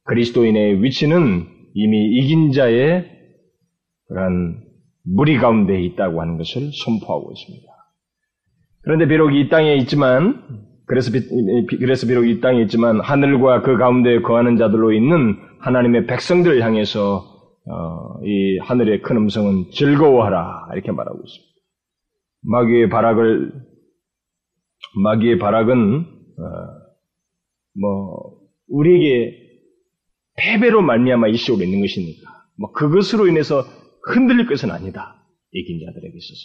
[0.05, 3.09] 그리스도인의 위치는 이미 이긴 자의
[4.07, 4.61] 그러한
[5.03, 7.67] 무리 가운데 있다고 하는 것을 선포하고 있습니다.
[8.81, 11.11] 그런데 비록 이 땅에 있지만 그래서,
[11.79, 17.33] 그래서 비록 이 땅에 있지만 하늘과 그 가운데 거하는 자들로 있는 하나님의 백성들을 향해서
[17.65, 21.53] 어, 이 하늘의 큰 음성은 즐거워하라 이렇게 말하고 있습니다.
[22.41, 23.53] 마귀의 발악을
[25.01, 26.43] 마귀의 발악은 어,
[27.79, 29.42] 뭐 우리에게
[30.35, 33.63] 패배로 말미암아 일시로 있는 것이니까 뭐 그것으로 인해서
[34.07, 35.23] 흔들릴 것은 아니다.
[35.51, 36.41] 이긴 자들에게 있어서.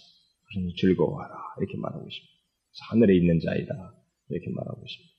[0.50, 1.34] 그러니 즐거워하라.
[1.58, 2.32] 이렇게 말하고 있습니다.
[2.90, 3.74] 하늘에 있는 자이다.
[4.30, 5.18] 이렇게 말하고 있습니다.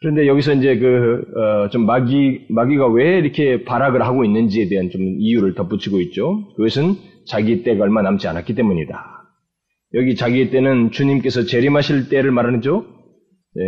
[0.00, 5.00] 그런데 여기서 이제 그, 어, 좀 마귀, 마귀가 왜 이렇게 발악을 하고 있는지에 대한 좀
[5.18, 6.52] 이유를 덧붙이고 있죠.
[6.56, 6.96] 그것은
[7.26, 9.14] 자기 때가 얼마 남지 않았기 때문이다.
[9.94, 12.84] 여기 자기 때는 주님께서 재림하실 때를 말하는죠.
[13.58, 13.62] 예,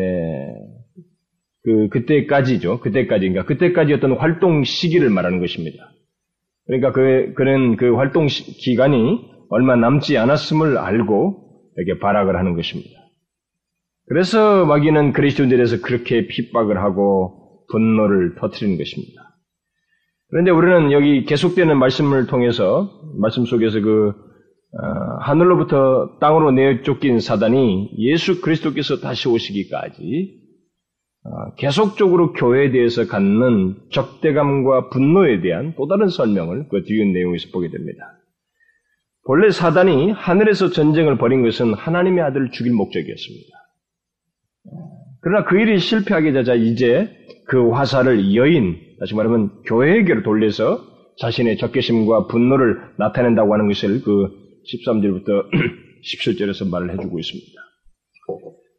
[1.67, 2.79] 그, 그때까지죠.
[2.79, 3.29] 그때까지.
[3.29, 5.91] 그러니까 그때까지 어떤 활동 시기를 말하는 것입니다.
[6.67, 9.19] 그러니까 그, 그는 그 활동 시, 기간이
[9.51, 11.43] 얼마 남지 않았음을 알고
[11.77, 12.91] 이렇게 발악을 하는 것입니다.
[14.07, 19.23] 그래서 마귀는 그리스도인들에서 그렇게 핍박을 하고 분노를 터뜨리는 것입니다.
[20.31, 22.89] 그런데 우리는 여기 계속되는 말씀을 통해서
[23.19, 30.46] 말씀 속에서 그 어, 하늘로부터 땅으로 내어 쫓긴 사단이 예수 그리스도께서 다시 오시기까지 어,
[31.59, 38.17] 계속적으로 교회에 대해서 갖는 적대감과 분노에 대한 또 다른 설명을 그 뒤에 내용에서 보게 됩니다.
[39.27, 43.57] 본래 사단이 하늘에서 전쟁을 벌인 것은 하나님의 아들을 죽일 목적이었습니다.
[45.21, 47.11] 그러나 그 일이 실패하게 되자 이제
[47.47, 50.81] 그 화살을 여인, 다시 말하면 교회에게로 돌려서
[51.19, 54.29] 자신의 적개심과 분노를 나타낸다고 하는 것을 그
[54.73, 55.51] 13절부터
[56.05, 57.53] 17절에서 말을 해주고 있습니다.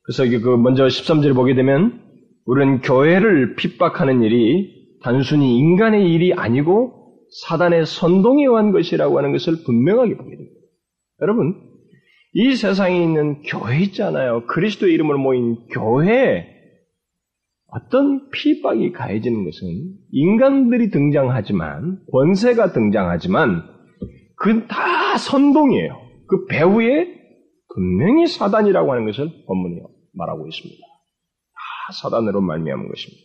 [0.03, 2.06] 그래서 그 먼저 13절 보게 되면
[2.47, 4.73] 우리는 교회를 핍박하는 일이
[5.03, 6.93] 단순히 인간의 일이 아니고
[7.43, 10.55] 사단의 선동에 의한 것이라고 하는 것을 분명하게 보게 됩니다.
[11.21, 11.55] 여러분,
[12.33, 14.45] 이 세상에 있는 교회 있잖아요.
[14.47, 16.47] 그리스도의 이름으로 모인 교회에
[17.67, 19.67] 어떤 핍박이 가해지는 것은
[20.11, 23.63] 인간들이 등장하지만, 권세가 등장하지만,
[24.37, 25.97] 그건 다 선동이에요.
[26.27, 27.07] 그 배후에
[27.75, 29.81] 분명히 사단이라고 하는 것을 본문이
[30.13, 30.86] 말하고 있습니다.
[31.87, 33.23] 다 사단으로 말미암은 것입니다.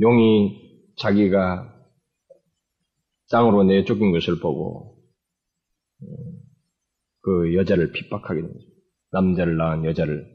[0.00, 1.72] 용이 자기가
[3.30, 4.98] 땅으로 내쫓긴 것을 보고
[7.20, 8.60] 그 여자를 핍박하게 됩니다.
[9.12, 10.26] 남자를 낳은 여자를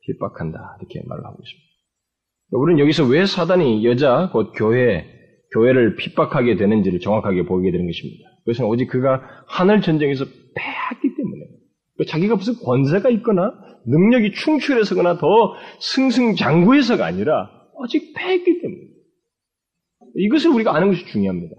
[0.00, 1.64] 핍박한다 이렇게 말을 하고 있습니다.
[2.50, 5.06] 우리는 여기서 왜 사단이 여자 곧 교회
[5.52, 8.28] 교회를 핍박하게 되는지를 정확하게 보게 되는 것입니다.
[8.44, 11.53] 그것은 오직 그가 하늘 전쟁에서 패했기 때문에 그
[12.08, 13.52] 자기가 무슨 권세가 있거나
[13.86, 18.80] 능력이 충출해서거나 더 승승장구해서가 아니라 오직 패했기 때문에
[20.16, 21.54] 이것을 우리가 아는 것이 중요합니다.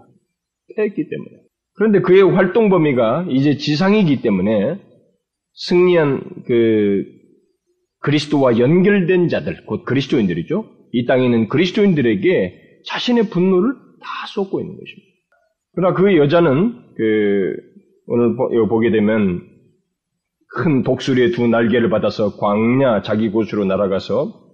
[0.76, 1.30] 패했기 때문에
[1.74, 4.80] 그런데 그의 활동 범위가 이제 지상이기 때문에
[5.54, 7.04] 승리한 그
[8.00, 10.64] 그리스도와 연결된 자들, 곧 그리스도인들이죠.
[10.92, 15.06] 이 땅에 있는 그리스도인들에게 자신의 분노를 다 쏟고 있는 것입니다.
[15.72, 17.56] 그러나 그 여자는 그
[18.06, 18.36] 오늘
[18.68, 19.42] 보게 되면
[20.54, 24.46] 큰 독수리의 두 날개를 받아서 광야 자기 곳으로 날아가서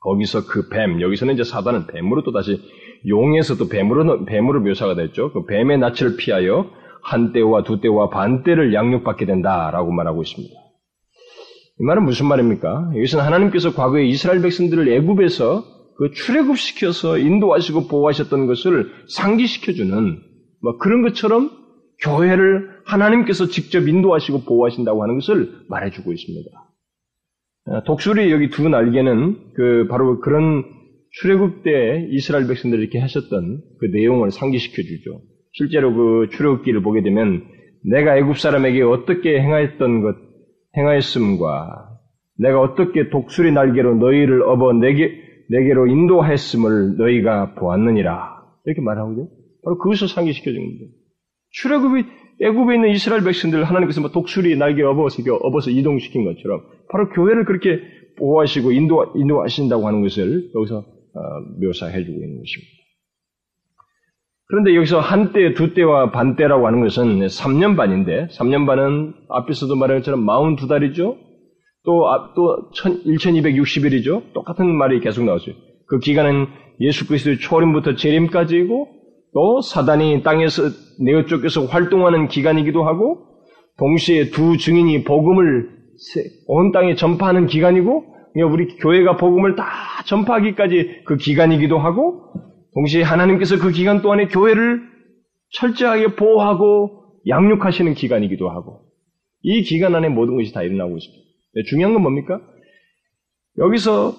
[0.00, 2.60] 거기서 그 뱀, 여기서는 이제 사단은 뱀으로 또 다시
[3.06, 5.32] 용에서도 뱀으로, 뱀으로 묘사가 됐죠.
[5.32, 6.70] 그 뱀의 낯을 피하여
[7.02, 10.54] 한 때와 두 때와 반 때를 양육받게 된다라고 말하고 있습니다.
[11.80, 12.90] 이 말은 무슨 말입니까?
[12.96, 15.64] 여기서는 하나님께서 과거에 이스라엘 백성들을 애굽에서
[15.96, 20.22] 그 출애굽시켜서 인도하시고 보호하셨던 것을 상기시켜주는
[20.62, 21.50] 뭐 그런 것처럼
[22.00, 26.50] 교회를 하나님께서 직접 인도하시고 보호하신다고 하는 것을 말해주고 있습니다.
[27.66, 30.64] 아, 독수리 여기 두 날개는 그 바로 그런
[31.20, 35.20] 출애굽 때 이스라엘 백성들이 이렇게 하셨던 그 내용을 상기시켜 주죠.
[35.52, 37.44] 실제로 그 출애굽기를 보게 되면
[37.84, 40.16] 내가 애굽 사람에게 어떻게 행하였던 것
[40.76, 41.88] 행하였음과
[42.38, 45.10] 내가 어떻게 독수리 날개로 너희를 업어 내게
[45.50, 49.28] 내게로 인도하였음을 너희가 보았느니라 이렇게 말하거든요.
[49.64, 50.97] 바로 그것을 상기시켜 준 겁니다.
[51.50, 52.04] 출애굽이
[52.40, 57.80] 애굽에 있는 이스라엘 백성들 하나님께서 뭐 독수리 날개 업어서 업어서 이동시킨 것처럼 바로 교회를 그렇게
[58.18, 61.20] 보호하시고 인도 인도하신다고 하는 것을 여기서 어,
[61.60, 62.78] 묘사해주고 있는 것입니다.
[64.48, 71.18] 그런데 여기서 한때, 두때와 반때라고 하는 것은 3년 반인데, 3년 반은 앞에서도 말한 것처럼 42달이죠?
[71.84, 74.32] 또, 또 1260일이죠?
[74.32, 75.54] 똑같은 말이 계속 나왔어요.
[75.86, 76.46] 그 기간은
[76.80, 78.88] 예수 그리스도의 초림부터 재림까지이고,
[79.38, 80.64] 또 사단이 땅에서
[80.98, 83.24] 내어 쫓겨서 활동하는 기간이기도 하고,
[83.78, 85.70] 동시에 두 증인이 복음을
[86.48, 89.64] 온 땅에 전파하는 기간이고, 우리 교회가 복음을 다
[90.06, 92.32] 전파하기까지 그 기간이기도 하고,
[92.74, 94.82] 동시에 하나님께서 그 기간 동안에 교회를
[95.52, 98.80] 철저하게 보호하고 양육하시는 기간이기도 하고,
[99.42, 101.24] 이 기간 안에 모든 것이 다 일어나고 있습니다.
[101.68, 102.40] 중요한 건 뭡니까?
[103.58, 104.16] 여기서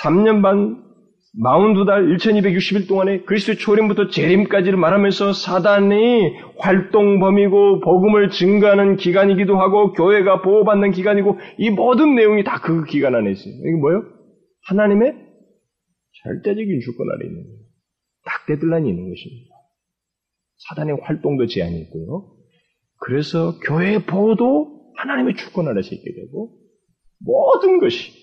[0.00, 0.89] 3년 반,
[1.38, 10.42] 42달, 1260일 동안에 그리스도의 초림부터 재림까지를 말하면서 사단이 활동 범위고 복음을 증가하는 기간이기도 하고 교회가
[10.42, 13.54] 보호받는 기간이고 이 모든 내용이 다 그 기간 안에 있어요.
[13.54, 14.02] 이게 뭐예요?
[14.66, 15.14] 하나님의
[16.22, 17.58] 절대적인 주권 아래 있는 거예요.
[18.24, 19.54] 딱 데들란이 있는 것입니다.
[20.68, 22.34] 사단의 활동도 제한이 있고요.
[22.98, 26.58] 그래서 교회의 보호도 하나님의 주권 아래서 있게 되고
[27.20, 28.19] 모든 것이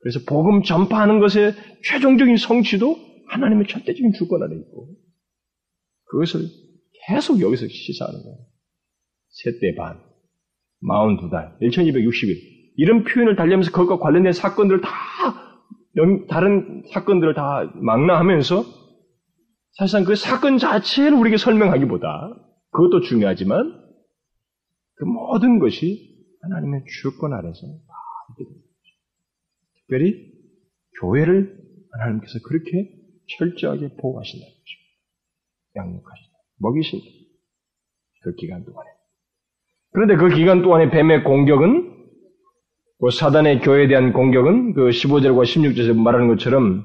[0.00, 2.96] 그래서 복음 전파하는 것의 최종적인 성취도
[3.28, 4.88] 하나님의 절대적인 주권 아래 있고
[6.04, 6.40] 그것을
[7.06, 8.38] 계속 여기서 시사하는 거예요.
[9.28, 10.00] 세대 반,
[10.82, 12.36] 42달, 1260일
[12.76, 14.88] 이런 표현을 달리면서 그것과 관련된 사건들을 다
[16.28, 18.64] 다른 사건들을 다 망라하면서
[19.72, 22.34] 사실상 그 사건 자체를 우리에게 설명하기보다
[22.70, 23.58] 그것도 중요하지만
[24.94, 27.60] 그 모든 것이 하나님의 주권 아래서.
[29.88, 30.30] 특별히
[31.00, 31.56] 교회를
[31.92, 32.90] 하나님께서 그렇게
[33.38, 34.88] 철저하게 보호하신다는 것입니다.
[35.76, 36.38] 양육하신다.
[36.58, 37.04] 먹이신다.
[38.22, 38.88] 그 기간 동안에.
[39.92, 41.96] 그런데 그 기간 동안에 뱀의 공격은
[43.00, 46.84] 그 사단의 교회에 대한 공격은 그 15절과 16절에서 말하는 것처럼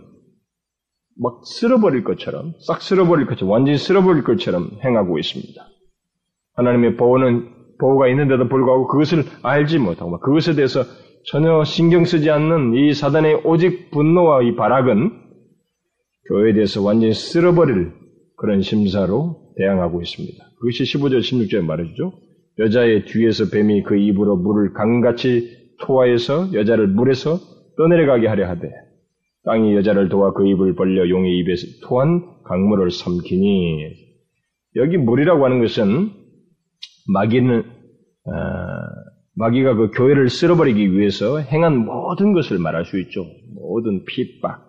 [1.17, 5.61] 막 쓸어버릴 것처럼 싹 쓸어버릴 것처럼 완전히 쓸어버릴 것처럼 행하고 있습니다.
[6.55, 10.83] 하나님의 보호는 보호가 있는데도 불구하고 그것을 알지 못하고 그것에 대해서
[11.25, 15.11] 전혀 신경 쓰지 않는 이 사단의 오직 분노와 이 발악은
[16.27, 17.91] 교회에 대해서 완전히 쓸어버릴
[18.35, 20.43] 그런 심사로 대항하고 있습니다.
[20.59, 22.11] 그것이 15절, 16절에 말해주죠.
[22.59, 27.39] 여자의 뒤에서 뱀이 그 입으로 물을 강같이 토하여서 여자를 물에서
[27.77, 28.69] 떠내려가게 하려 하되
[29.45, 34.03] 땅이 여자를 도와 그 입을 벌려 용의 입에서 토한 강물을 삼키니
[34.75, 36.11] 여기 물이라고 하는 것은
[37.13, 38.31] 마귀는 어,
[39.35, 43.25] 마귀가 그 교회를 쓸어버리기 위해서 행한 모든 것을 말할 수 있죠.
[43.55, 44.61] 모든 핍박,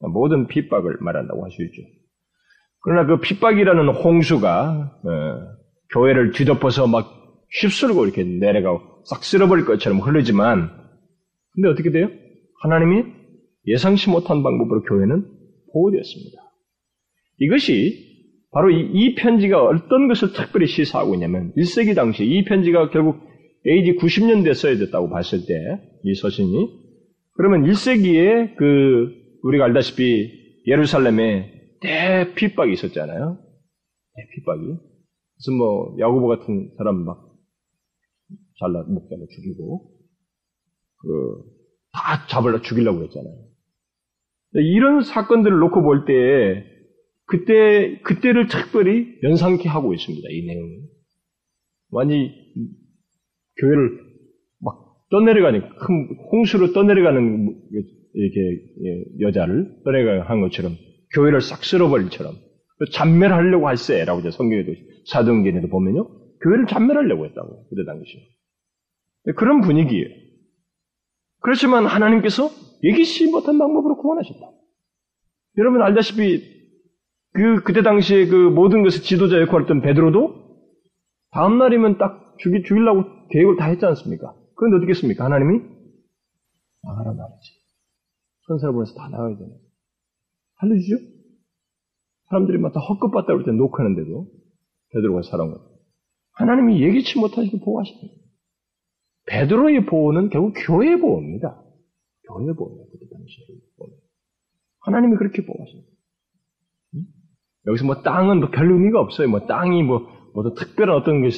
[0.00, 1.82] 모든 핍박을 말한다고 할 수 있죠.
[2.80, 5.56] 그러나 그 핍박이라는 홍수가 어,
[5.92, 7.12] 교회를 뒤덮어서 막
[7.60, 10.70] 휩쓸고 이렇게 내려가고 싹 쓸어버릴 것처럼 흐르지만
[11.52, 12.08] 근데 어떻게 돼요?
[12.62, 13.04] 하나님이
[13.66, 15.24] 예상치 못한 방법으로 교회는
[15.72, 16.38] 보호되었습니다.
[17.38, 18.06] 이것이
[18.52, 23.20] 바로 이, 이, 편지가 어떤 것을 특별히 시사하고 있냐면 1세기 당시 이 편지가 결국
[23.68, 25.54] AD 90년대 써야 됐다고 봤을 때
[26.04, 26.68] 이 서신이
[27.32, 29.12] 그러면 1세기에 그
[29.42, 33.38] 우리가 알다시피 예루살렘에 대핍박이 있었잖아요.
[34.14, 34.62] 대핍박이.
[34.62, 37.18] 무슨 뭐 야구보 같은 사람 막
[38.58, 39.90] 잘라 목자를 죽이고
[40.98, 41.56] 그
[41.92, 43.34] 다 잡으려 죽이려고 했잖아요.
[44.54, 46.64] 이런 사건들을 놓고 볼 때
[47.26, 50.28] 그때 그때를 특별히 연상케 하고 있습니다.
[50.30, 50.80] 이 내용이
[51.90, 52.32] 완전히
[53.58, 54.00] 교회를
[54.60, 54.74] 막
[55.10, 57.60] 떠내려가는 큰 홍수로 떠내려가는
[58.14, 58.40] 이렇게
[58.84, 60.72] 예, 여자를 떠내려가는 것처럼
[61.14, 62.34] 교회를 싹 쓸어버릴처럼
[62.92, 64.72] 잔멸하려고 할세라고 이제 성경에도
[65.06, 66.08] 사도행전에도 보면요
[66.42, 68.20] 교회를 잔멸하려고 했다고 그때 당시에
[69.36, 70.08] 그런 분위기예요.
[71.40, 72.48] 그렇지만 하나님께서
[72.82, 74.40] 예기치 못한 방법으로 구원하셨다.
[75.58, 76.56] 여러분 알다시피
[77.32, 80.46] 그 그때 당시에 그 모든 것을 지도자 역할을 했던 베드로도
[81.32, 84.34] 다음 날이면 딱 죽이 죽이려고 계획을 다 했지 않습니까?
[84.56, 85.24] 그런데 어떻게 했습니까?
[85.24, 85.60] 하나님이
[86.82, 87.50] 나가라 말이지.
[88.46, 89.50] 천사를 보내서 다 나가야 되네.
[90.60, 90.96] 살려주죠?
[92.28, 94.26] 사람들이 막 다 헛것봤다 그럴 때 녹하는데도
[94.92, 95.68] 베드로가 살아온 거예요.
[96.32, 98.16] 하나님이 예기치 못하시게 보호하시는 거예요.
[99.26, 101.62] 베드로의 보호는 결국 교회의 보호입니다.
[102.28, 102.84] 교회의 보호예요.
[102.92, 103.44] 그때 당시에.
[104.80, 105.90] 하나님이 그렇게 보호하십니다.
[107.66, 109.28] 여기서 뭐 땅은 뭐 별 의미가 없어요.
[109.28, 110.06] 뭐 땅이 뭐,
[110.36, 111.30] 뭐 특별한 어떤 그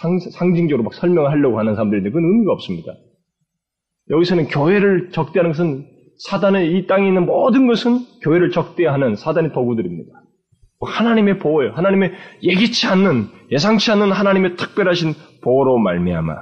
[0.00, 2.92] 상, 상징적으로 막 설명하려고 하는 사람들인데 그건 의미가 없습니다.
[4.10, 5.84] 여기서는 교회를 적대하는 것은
[6.28, 10.12] 사단의 이 땅에 있는 모든 것은 교회를 적대하는 사단의 도구들입니다.
[10.78, 11.72] 뭐 하나님의 보호예요.
[11.72, 12.12] 하나님의
[12.44, 16.32] 예기치 않는 예상치 않는 하나님의 특별하신 보호로 말미암아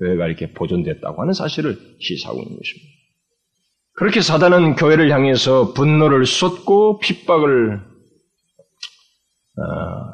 [0.00, 2.90] 교회가 이렇게 보존됐다고 하는 사실을 시사하고 있는 것입니다.
[3.92, 7.80] 그렇게 사단은 교회를 향해서 분노를 쏟고 핍박을
[9.56, 9.62] 어,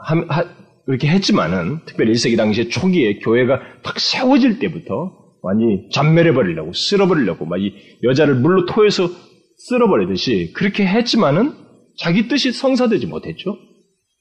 [0.03, 0.45] 하,
[0.91, 7.73] 이렇게 했지만은 특별히 1세기 당시에 초기에 교회가 딱 세워질 때부터 완전히 잔멸해버리려고 쓸어버리려고 막 이
[8.03, 9.09] 여자를 물로 토해서
[9.57, 11.55] 쓸어버리듯이 그렇게 했지만은
[11.99, 13.57] 자기 뜻이 성사되지 못했죠.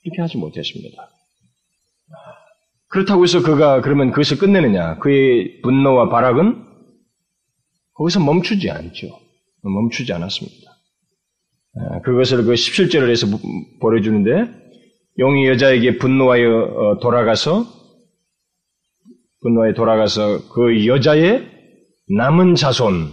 [0.03, 1.09] 그렇게 하지 못했습니다.
[2.88, 4.97] 그렇다고 해서 그가 그러면 그것을 끝내느냐?
[4.99, 6.65] 그의 분노와 발악은
[7.93, 9.07] 거기서 멈추지 않죠.
[9.61, 10.72] 멈추지 않았습니다.
[11.76, 13.28] 아, 그것을 그 17절을 해서
[13.80, 14.68] 보여주는데
[15.20, 17.65] 용이 여자에게 분노하여 어, 돌아가서
[19.41, 21.45] 분노하여 돌아가서 그 여자의
[22.17, 23.11] 남은 자손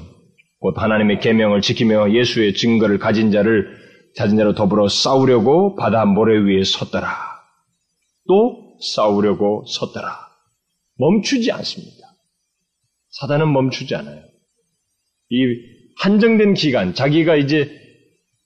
[0.60, 3.76] 곧 하나님의 계명을 지키며 예수의 증거를 가진 자를
[4.16, 7.08] 가진 자로 더불어 싸우려고 바다 모래 위에 섰더라.
[8.26, 10.18] 또 싸우려고 섰더라.
[10.98, 12.06] 멈추지 않습니다.
[13.10, 14.22] 사단은 멈추지 않아요.
[15.28, 15.36] 이
[15.98, 17.70] 한정된 기간, 자기가 이제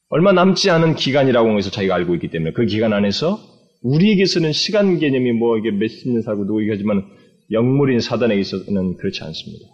[0.08, 3.38] 얼마 남지 않은 기간이라고 해서 자기가 알고 있기 때문에 그 기간 안에서
[3.82, 7.04] 우리에게서는 시간 개념이 뭐 이게 몇십 년 살고 누구에게 하지만
[7.50, 9.66] 영물인 사단에게서는 그렇지 않습니다.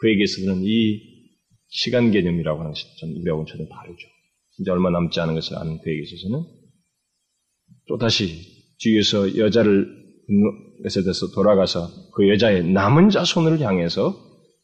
[0.00, 1.00] 그에게서는 이
[1.68, 4.08] 시간 개념이라고 하는 것이 전 우리하고는 전혀 다르죠.
[4.56, 6.44] 진짜 얼마 남지 않은 것을 아는 그에게 있어서는
[7.88, 8.34] 또다시
[8.78, 9.86] 뒤에서 여자를
[10.82, 14.14] 것에 대해서 돌아가서 그 여자의 남은 자손을 향해서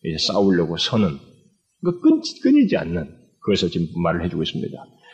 [0.04, 1.18] 이제 싸우려고 서는
[1.82, 3.08] 그 끊, 끊이지 않는
[3.40, 4.72] 그것을 지금 말을 해주고 있습니다.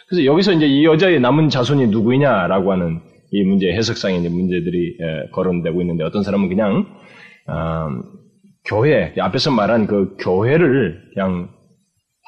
[0.08, 3.00] 그래서 여기서 이제 이 여자의 남은 자손이 누구이냐라고 하는
[3.32, 4.98] 이 문제 해석상의 문제들이
[5.32, 6.86] 거론되고 있는데 어떤 사람은 그냥
[7.46, 7.88] 어,
[8.64, 11.50] 교회 앞에서 말한 그 교회를 그냥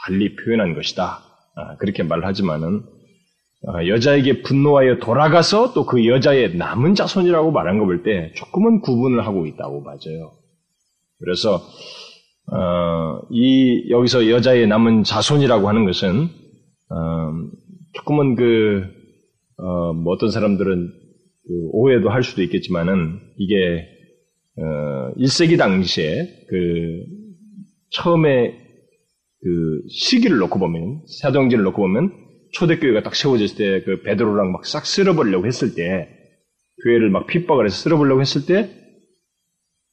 [0.05, 1.21] 달리 표현한 것이다
[1.55, 2.83] 아, 그렇게 말하지만은
[3.69, 9.25] 어, 여자에게 분노하여 돌아가서 또 그 여자의 남은 자손이라고 말한 거 볼 때 조금은 구분을
[9.27, 10.33] 하고 있다고 맞아요.
[11.21, 11.63] 그래서
[12.53, 16.29] 어, 이 여기서 여자의 남은 자손이라고 하는 것은
[16.91, 17.33] 어,
[17.93, 19.02] 조금은 그
[19.59, 20.89] 어, 뭐 어떤 사람들은
[21.45, 23.87] 그 오해도 할 수도 있겠지만은 이게
[24.59, 27.05] 어, 1세기 당시에 그
[27.91, 28.53] 처음에
[29.41, 32.13] 그 시기를 놓고 보면 사정기를 놓고 보면
[32.53, 36.09] 초대교회가 딱 세워졌을 때 그 베드로랑 막 싹 쓸어버리려고 했을 때
[36.85, 38.71] 교회를 막 핍박을 해서 쓸어버리려고 했을 때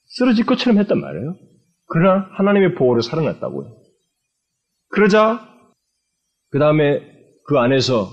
[0.05, 1.36] 쓰러질 것처럼 했단 말이에요.
[1.88, 3.76] 그러나 하나님의 보호로 살아났다고요.
[4.89, 5.47] 그러자
[6.51, 7.01] 그 다음에
[7.45, 8.10] 그 안에서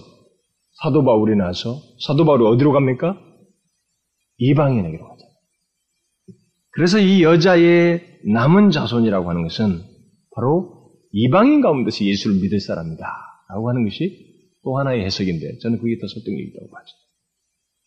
[0.83, 3.19] 사도 바울이 나서 사도 바울이 어디로 갑니까?
[4.39, 5.27] 이방인에게로 가죠.
[6.73, 9.81] 그래서 이 여자의 남은 자손이라고 하는 것은
[10.35, 13.05] 바로 이방인 가운데서 예수를 믿을 사람이다.
[13.49, 14.27] 라고 하는 것이
[14.65, 16.87] 또 하나의 해석인데 저는 그게 더 설득력이라고 봐죠.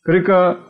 [0.01, 0.65] 그러니까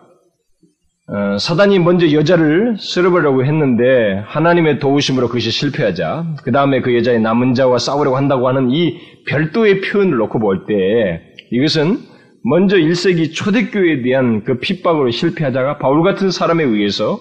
[1.08, 7.54] 어, 사단이 먼저 여자를 쓸어버리려고 했는데 하나님의 도우심으로 그것이 실패하자 그 다음에 그 여자의 남은
[7.54, 12.09] 자와 싸우려고 한다고 하는 이 별도의 표현을 놓고 볼 때 이것은
[12.44, 17.20] 먼저 1세기 초대교회에 대한 그 핍박으로 실패하다가 바울 같은 사람에 의해서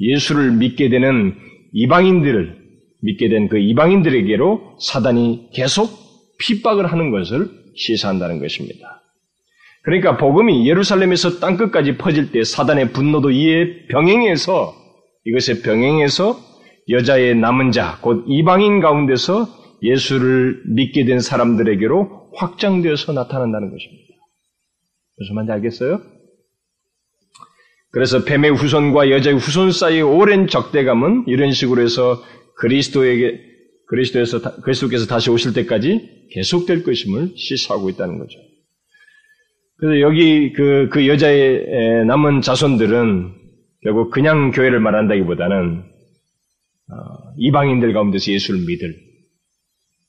[0.00, 1.34] 예수를 믿게 되는
[1.72, 2.60] 이방인들을
[3.02, 5.90] 믿게 된 그 이방인들에게로 사단이 계속
[6.38, 9.02] 핍박을 하는 것을 시사한다는 것입니다.
[9.82, 14.74] 그러니까 복음이 예루살렘에서 땅끝까지 퍼질 때 사단의 분노도 이에 병행해서
[15.24, 16.38] 이것에 병행해서
[16.90, 19.48] 여자의 남은 자, 곧 이방인 가운데서
[19.82, 24.09] 예수를 믿게 된 사람들에게로 확장되어서 나타난다는 것입니다.
[25.20, 26.00] 무슨 말인지 알겠어요?
[27.92, 32.22] 그래서 뱀의 후손과 여자의 후손 사이의 오랜 적대감은 이런 식으로 해서
[32.56, 33.38] 그리스도에게
[33.88, 38.38] 그리스도에서 그리스도께서 다시 오실 때까지 계속될 것임을 시사하고 있다는 거죠.
[39.76, 43.34] 그래서 여기 그, 그 여자의 남은 자손들은
[43.82, 45.82] 결국 그냥 교회를 말한다기보다는
[46.92, 48.94] 어, 이방인들 가운데서 예수를 믿을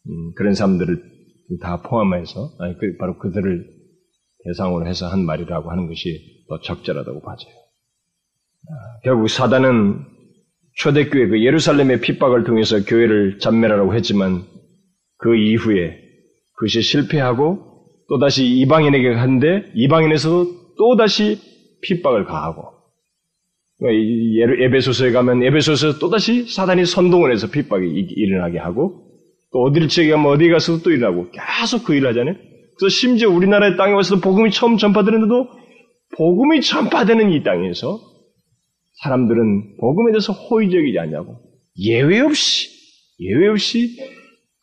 [0.07, 1.03] 음, 그런 사람들을
[1.61, 3.80] 다 포함해서 그, 바로 그들을
[4.45, 7.53] 대상으로 해서 한 말이라고 하는 것이 더 적절하다고 봐져요.
[8.69, 8.73] 아,
[9.03, 10.05] 결국 사단은
[10.77, 14.43] 초대교회 그 예루살렘의 핍박을 통해서 교회를 잔멸하라고 했지만
[15.17, 15.97] 그 이후에
[16.55, 17.71] 그것이 실패하고
[18.09, 21.39] 또다시 이방인에게 갔는데 이방인에서도 또다시
[21.81, 22.71] 핍박을 가하고
[23.79, 29.07] 그러니까 에베소서에 가면 에베소서에서 또다시 사단이 선동을 해서 핍박이 일어나게 하고
[29.51, 32.35] 또 어디를 지에 가면 어디 가서도 또 일어나고 계속 그 일을 하잖아요.
[32.81, 35.47] 그래서 심지어 우리나라의 땅에 와서도 복음이 처음 전파되는데도
[36.17, 37.99] 복음이 전파되는 이 땅에서
[39.03, 41.37] 사람들은 복음에 대해서 호의적이지 않냐고
[41.79, 42.69] 예외 없이
[43.19, 43.97] 예외 없이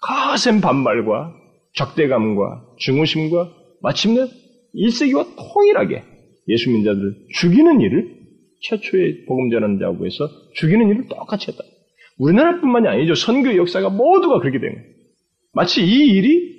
[0.01, 1.33] 거센 반발과
[1.75, 3.53] 적대감과 증오심과
[3.83, 4.27] 마침내
[4.75, 6.03] 1세기와 통일하게
[6.49, 8.19] 예수 민자들을 죽이는 일을
[8.63, 11.63] 최초의 복음 전하는 자고 해서 죽이는 일을 똑같이 했다.
[12.19, 13.15] 우리나라뿐만이 아니죠.
[13.15, 14.87] 선교 역사가 모두가 그렇게 된 거예요.
[15.53, 16.58] 마치 이 일이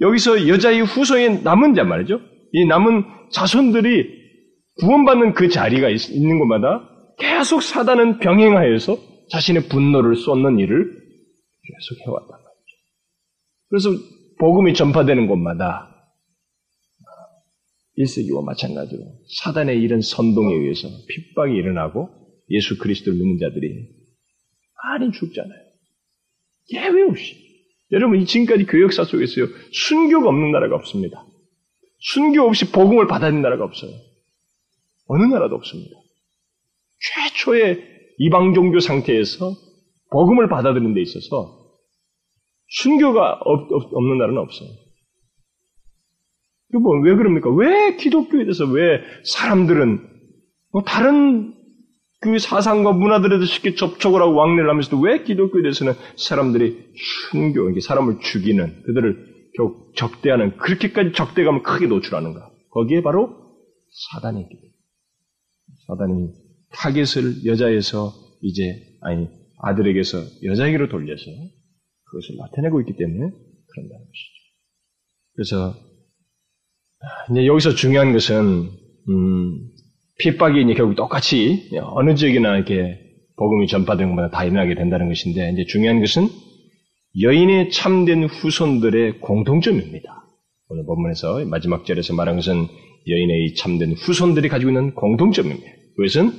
[0.00, 2.20] 여기서 여자의 후손에 남은 자 말이죠.
[2.52, 4.26] 이 남은 자손들이
[4.80, 6.88] 구원받는 그 자리가 있, 는 곳마다
[7.18, 8.98] 계속 사단은 병행하여서
[9.30, 12.76] 자신의 분노를 쏟는 일을 계속 해왔단 말이죠.
[13.68, 13.90] 그래서
[14.38, 15.92] 복음이 전파되는 곳마다
[17.98, 19.02] 1세기와 마찬가지로
[19.40, 22.10] 사단의 이런 선동에 의해서 핍박이 일어나고
[22.50, 23.88] 예수 그리스도를 믿는 자들이
[24.84, 25.66] 많이 죽잖아요.
[26.72, 27.45] 예외 없이.
[27.92, 31.24] 여러분, 이 지금까지 교역사 속에서요, 순교가 없는 나라가 없습니다.
[31.98, 33.90] 순교 없이 복음을 받아들인 나라가 없어요.
[35.08, 35.96] 어느 나라도 없습니다.
[36.98, 37.82] 최초의
[38.18, 39.54] 이방 종교 상태에서
[40.10, 41.66] 복음을 받아들이는 데 있어서
[42.68, 44.68] 순교가 없, 는 나라는 없어요.
[46.72, 47.50] 그 뭐, 왜 그럽니까?
[47.50, 50.00] 왜 기독교에 대해서 왜 사람들은
[50.72, 51.54] 뭐 다른
[52.20, 56.92] 그 사상과 문화들에도 쉽게 접촉을 하고 왕래를 하면서도 왜 기독교에 대해서는 사람들이
[57.30, 59.36] 순교, 사람을 죽이는, 그들을
[59.96, 62.50] 적대하는, 그렇게까지 적대감을 크게 노출하는가?
[62.70, 63.30] 거기에 바로
[64.12, 64.56] 사단이 있기.
[65.86, 66.30] 사단이
[66.72, 68.12] 타겟을 여자에서
[68.42, 68.62] 이제
[69.00, 69.28] 아니
[69.62, 71.24] 아들에게서 여자에게로 돌려서
[72.04, 73.30] 그것을 나타내고 있기 때문에
[73.66, 74.36] 그런다는 것이죠.
[75.34, 75.74] 그래서
[77.30, 78.70] 이제 여기서 중요한 것은
[79.08, 79.70] 음,
[80.18, 82.98] 핍박이 이제 결국 똑같이 어느 지역이나 이렇게
[83.36, 86.28] 복음이 전파되는 것마다 다 일어나게 된다는 것인데 이제 중요한 것은
[87.20, 90.24] 여인의 참된 후손들의 공통점입니다.
[90.68, 92.66] 오늘 본문에서 마지막 절에서 말한 것은
[93.08, 95.70] 여인의 참된 후손들이 가지고 있는 공통점입니다.
[95.96, 96.32] 그것은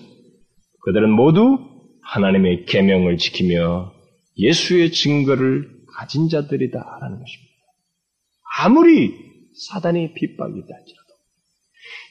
[0.86, 1.57] 그들은 모두
[2.01, 3.93] 하나님의 계명을 지키며
[4.38, 7.53] 예수의 증거를 가진 자들이다라는 것입니다.
[8.59, 9.13] 아무리
[9.69, 11.07] 사단의 핍박이 있다 할지라도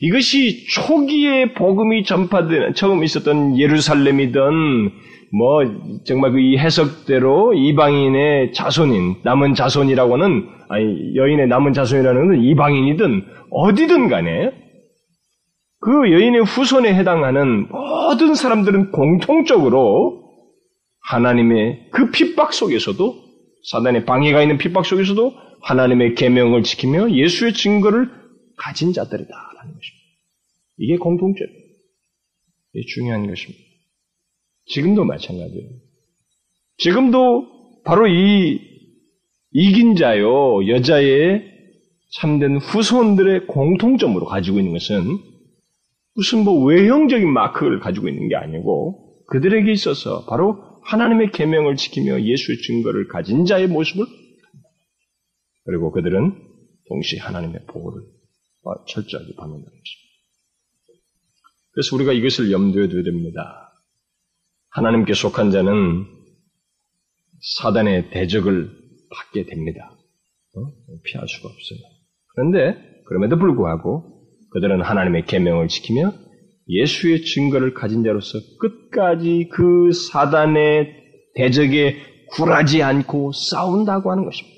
[0.00, 4.90] 이것이 초기에 복음이 전파되는 처음 있었던 예루살렘이든
[5.32, 5.62] 뭐
[6.04, 14.08] 정말 그 이 해석대로 이방인의 자손인 남은 자손이라고는 아니 여인의 남은 자손이라는 것은 이방인이든 어디든
[14.08, 14.52] 간에
[15.80, 20.24] 그 여인의 후손에 해당하는 모든 사람들은 공통적으로
[21.02, 23.14] 하나님의 그 핍박 속에서도
[23.70, 25.32] 사단의 방해가 있는 핍박 속에서도
[25.62, 28.10] 하나님의 계명을 지키며 예수의 증거를
[28.56, 29.34] 가진 자들이다
[29.66, 30.06] 라는 것입니다.
[30.78, 31.60] 이게 공통점이에요.
[32.74, 33.64] 이게 중요한 것입니다.
[34.66, 35.70] 지금도 마찬가지예요.
[36.78, 38.60] 지금도 바로 이
[39.52, 41.42] 이긴 자요 여자의
[42.20, 45.18] 참된 후손들의 공통점으로 가지고 있는 것은
[46.14, 52.58] 무슨 뭐 외형적인 마크를 가지고 있는 게 아니고 그들에게 있어서 바로 하나님의 계명을 지키며 예수의
[52.58, 54.04] 증거를 가진 자의 모습을
[55.64, 56.32] 그리고 그들은
[56.88, 58.02] 동시에 하나님의 보호를
[58.86, 60.06] 철저하게 받는다는 것입니다.
[61.72, 63.72] 그래서 우리가 이것을 염두에 둬야 됩니다.
[64.70, 66.06] 하나님께 속한 자는
[67.58, 68.70] 사단의 대적을
[69.10, 69.96] 받게 됩니다.
[70.56, 70.60] 어?
[71.04, 71.78] 피할 수가 없어요.
[72.34, 76.12] 그런데 그럼에도 불구하고 그들은 하나님의 계명을 지키며
[76.68, 81.04] 예수의 증거를 가진 자로서 끝까지 그 사단의
[81.34, 81.96] 대적에
[82.32, 84.56] 굴하지 않고 싸운다고 하는 것입니다.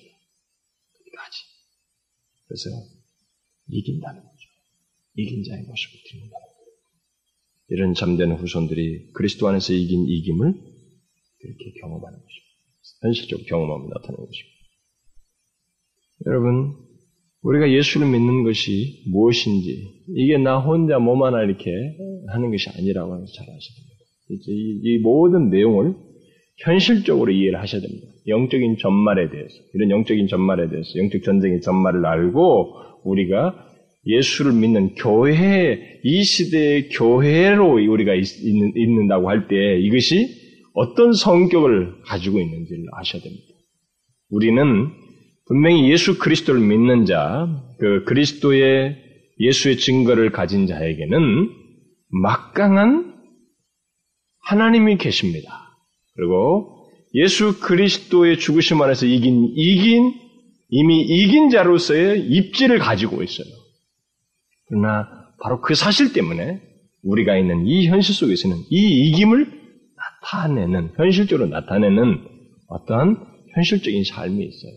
[1.04, 1.36] 끝까지.
[2.46, 2.97] 그래서
[3.70, 4.48] 이긴다는 거죠.
[5.16, 6.48] 이긴 자의 모습을 드린다는 거예요.
[7.70, 10.52] 이런 잠든 후손들이 그리스도 안에서 이긴 이김을
[11.40, 12.48] 그렇게 경험하는 것입니다.
[13.02, 14.58] 현실적으로 경험하면 나타나는 것입니다.
[16.26, 16.74] 여러분,
[17.42, 21.70] 우리가 예수를 믿는 것이 무엇인지, 이게 나 혼자 몸 하나 이렇게
[22.28, 23.98] 하는 것이 아니라고 하는 잘 아셔야 됩니다.
[24.30, 25.94] 이, 이 모든 내용을
[26.58, 28.08] 현실적으로 이해를 하셔야 됩니다.
[28.28, 32.74] 영적인 전말에 대해서, 이런 영적인 전말에 대해서, 영적 전쟁의 전말을 알고,
[33.04, 33.66] 우리가
[34.06, 40.28] 예수를 믿는 교회, 이 시대의 교회로 우리가 있는, 있는 다고 할 때 이것이
[40.74, 43.44] 어떤 성격을 가지고 있는지를 아셔야 됩니다.
[44.30, 44.88] 우리는
[45.46, 47.48] 분명히 예수 그리스도를 믿는 자,
[47.78, 48.96] 그 그리스도의
[49.40, 51.50] 예수의 증거를 가진 자에게는
[52.22, 53.14] 막강한
[54.44, 55.48] 하나님이 계십니다.
[56.14, 56.77] 그리고
[57.14, 60.14] 예수 그리스도의 죽으심 안에서 이긴, 이긴,
[60.68, 63.46] 이미 이긴 자로서의 입지를 가지고 있어요.
[64.66, 65.08] 그러나
[65.40, 66.60] 바로 그 사실 때문에
[67.02, 69.58] 우리가 있는 이 현실 속에서는 이 이김을
[69.96, 72.28] 나타내는, 현실적으로 나타내는
[72.68, 73.16] 어떠한
[73.54, 74.72] 현실적인 삶이 있어요.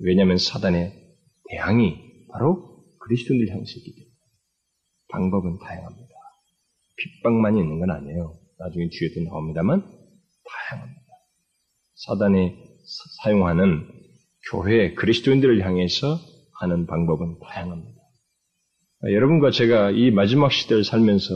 [0.00, 0.92] 왜냐하면 사단의
[1.50, 1.96] 대항이
[2.32, 4.10] 바로 그리스도인을 향해서 있기 때문에
[5.08, 6.08] 방법은 다양합니다.
[6.96, 8.38] 핍박만 있는 건 아니에요.
[8.58, 9.82] 나중에 뒤에도 나옵니다만
[10.44, 10.99] 다양합니다.
[12.06, 12.52] 사단이
[13.22, 13.86] 사용하는
[14.50, 16.18] 교회 그리스도인들을 향해서
[16.60, 18.00] 하는 방법은 다양합니다.
[19.12, 21.30] 여러분과 제가 이 마지막 시대를 살면서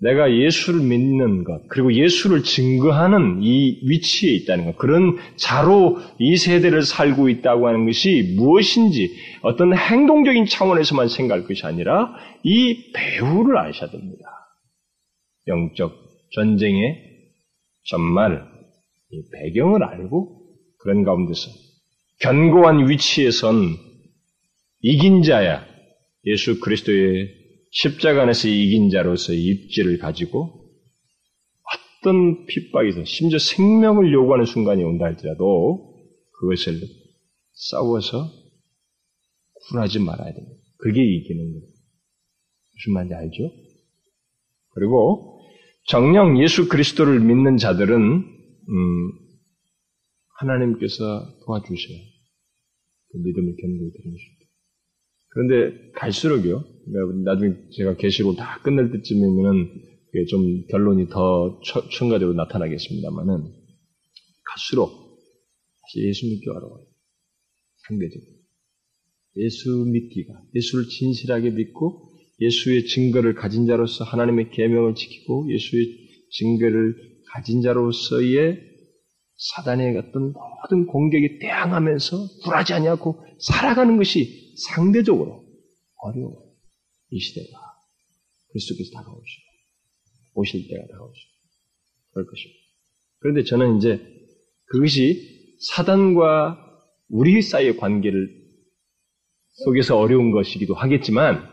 [0.00, 6.82] 내가 예수를 믿는 것, 그리고 예수를 증거하는 이 위치에 있다는 것, 그런 자로 이 세대를
[6.82, 14.24] 살고 있다고 하는 것이 무엇인지 어떤 행동적인 차원에서만 생각할 것이 아니라 이 배후를 아셔야 됩니다.
[15.48, 15.94] 영적
[16.34, 17.02] 전쟁의
[17.84, 18.55] 전말,
[19.10, 20.46] 이 배경을 알고
[20.78, 21.50] 그런 가운데서
[22.20, 23.54] 견고한 위치에선
[24.80, 25.66] 이긴 자야
[26.24, 27.28] 예수 그리스도의
[27.70, 30.66] 십자가 안에서 이긴 자로서 입지를 가지고
[32.00, 35.94] 어떤 핍박에서 심지어 생명을 요구하는 순간이 온다 할지라도
[36.38, 36.80] 그것을
[37.52, 38.30] 싸워서
[39.68, 40.62] 굴하지 말아야 됩니다.
[40.78, 41.66] 그게 이기는 거예요.
[42.74, 43.50] 무슨 말인지 알죠?
[44.70, 45.40] 그리고
[45.88, 48.35] 정령 예수 그리스도를 믿는 자들은
[48.68, 49.12] 음,
[50.38, 51.98] 하나님께서 도와주셔요.
[53.08, 54.46] 그 믿음을 견고히 드리십니다.
[55.28, 56.64] 그런데 갈수록요,
[57.24, 59.82] 나중에 제가 계시록 다 끝낼 때쯤이면은
[60.28, 61.60] 좀 결론이 더
[61.92, 63.52] 첨가적으로 나타나겠습니다만은
[64.44, 64.90] 갈수록
[65.82, 66.86] 다시 예수 믿기 어려워요.
[67.86, 68.36] 상대적으로.
[69.36, 75.86] 예수 믿기가, 예수를 진실하게 믿고 예수의 증거를 가진 자로서 하나님의 계명을 지키고 예수의
[76.30, 78.58] 증거를 가진 자로서의
[79.36, 85.44] 사단의 어떤 모든 공격에 대항하면서 굴하지 아니하고 살아가는 것이 상대적으로
[85.96, 86.50] 어려워요.
[87.10, 87.58] 이 시대가
[88.48, 89.44] 그리스도께서 다가오시고
[90.34, 91.32] 오실 때가 다가오시고
[92.12, 92.60] 그럴 것입니다.
[93.18, 94.00] 그런데 저는 이제
[94.64, 96.58] 그것이 사단과
[97.10, 98.30] 우리 사이의 관계를
[99.64, 101.46] 속에서 어려운 것이기도 하겠지만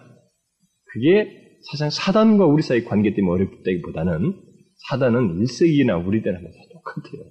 [0.86, 4.53] 그게 사실 사단과 우리 사이의 관계 때문에 어렵다기보다는
[4.90, 7.30] 사단은 일세기나 우리 때나 다 똑같아요.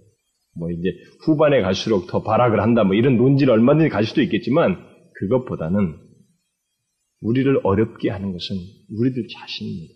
[0.54, 0.90] 뭐 이제
[1.24, 4.76] 후반에 갈수록 더 발악을 한다 뭐 이런 논지를 얼마든지 갈 수도 있겠지만
[5.14, 5.98] 그것보다는
[7.20, 8.56] 우리를 어렵게 하는 것은
[8.90, 9.94] 우리들 자신입니다.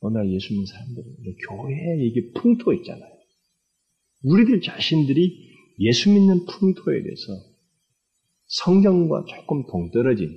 [0.00, 1.04] 오늘 예수 믿는 사람들은
[1.48, 3.10] 교회에 이게 풍토 있잖아요.
[4.22, 7.22] 우리들 자신들이 예수 믿는 풍토에 대해서
[8.46, 10.30] 성경과 조금 동떨어진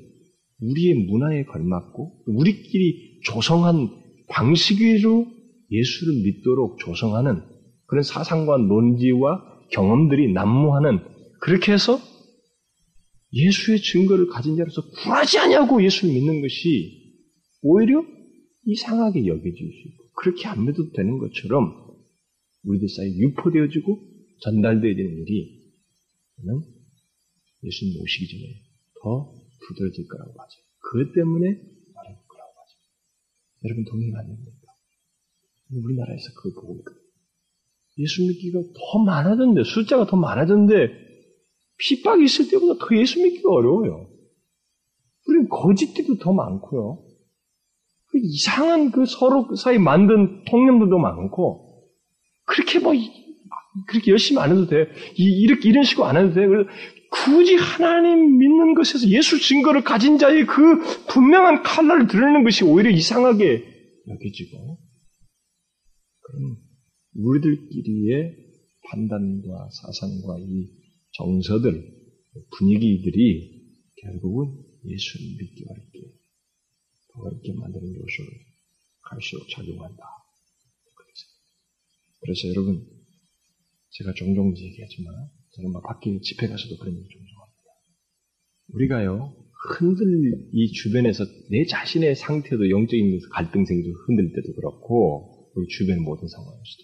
[0.62, 3.90] 우리의 문화에 걸맞고 우리끼리 조성한
[4.30, 5.37] 방식으로
[5.72, 7.42] 예수를 믿도록 조성하는
[7.86, 11.00] 그런 사상과 논지와 경험들이 난무하는
[11.42, 12.00] 그렇게 해서
[13.34, 17.16] 예수의 증거를 가진 자로서 굴하지 않냐고 예수를 믿는 것이
[17.62, 18.04] 오히려
[18.66, 21.88] 이상하게 여겨질 수 있고 그렇게 안 믿어도 되는 것처럼
[22.64, 24.00] 우리들 사이에 유포되어지고
[24.42, 25.74] 전달되어야 되는 일이
[26.38, 26.62] 저는
[27.64, 28.54] 예수님 오시기 전에
[29.02, 29.34] 더
[29.68, 30.62] 두드러질 거라고 하죠.
[30.80, 32.76] 그것 때문에 어려울 거라고 하죠.
[33.66, 34.67] 여러분 동의 안 됩니까?
[35.72, 37.02] 우리나라에서 그걸 보고 있거든요.
[38.00, 40.94] 예수 믿기가 더 많아졌는데, 숫자가 더 많아졌는데,
[41.80, 44.10] 핍박이 있을 때보다 더 예수 믿기가 어려워요.
[45.28, 47.04] 우리는 거짓들도 더 많고요.
[48.10, 51.84] 그 이상한 그 서로 사이 만든 통념들도 많고,
[52.46, 52.94] 그렇게 뭐,
[53.88, 54.90] 그렇게 열심히 안 해도 돼.
[55.16, 56.46] 이, 이렇게, 이런 식으로 안 해도 돼.
[57.12, 63.64] 굳이 하나님 믿는 것에서 예수 증거를 가진 자의 그 분명한 칼날을 드러내는 것이 오히려 이상하게
[64.08, 64.87] 여겨지고,
[66.28, 66.58] 그럼
[67.16, 68.36] 우리들끼리의
[68.84, 70.68] 판단과 사상과 이
[71.12, 71.98] 정서들,
[72.58, 76.00] 분위기들이 결국은 예수를 믿기 어렵게,
[77.14, 78.32] 더 어렵게 만드는 요소를
[79.04, 80.04] 갈수록 작용한다.
[82.20, 82.86] 그래서 여러분,
[83.92, 85.14] 제가 종종 얘기하지만,
[85.52, 87.58] 저는 막 밖에 집회 가서도 그런 얘기 종종 합니다.
[88.74, 89.34] 우리가요,
[89.70, 96.28] 흔들, 이 주변에서 내 자신의 상태도 영적인 갈등 생기고 흔들 때도 그렇고, 우리 주변 모든
[96.28, 96.84] 상황에서도.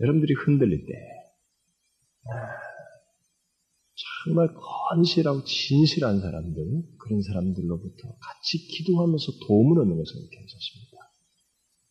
[0.00, 0.92] 여러분들이 흔들릴 때,
[4.24, 6.64] 정말 건실하고 진실한 사람들,
[6.98, 10.96] 그런 사람들로부터 같이 기도하면서 도움을 얻는 것은 괜찮습니다.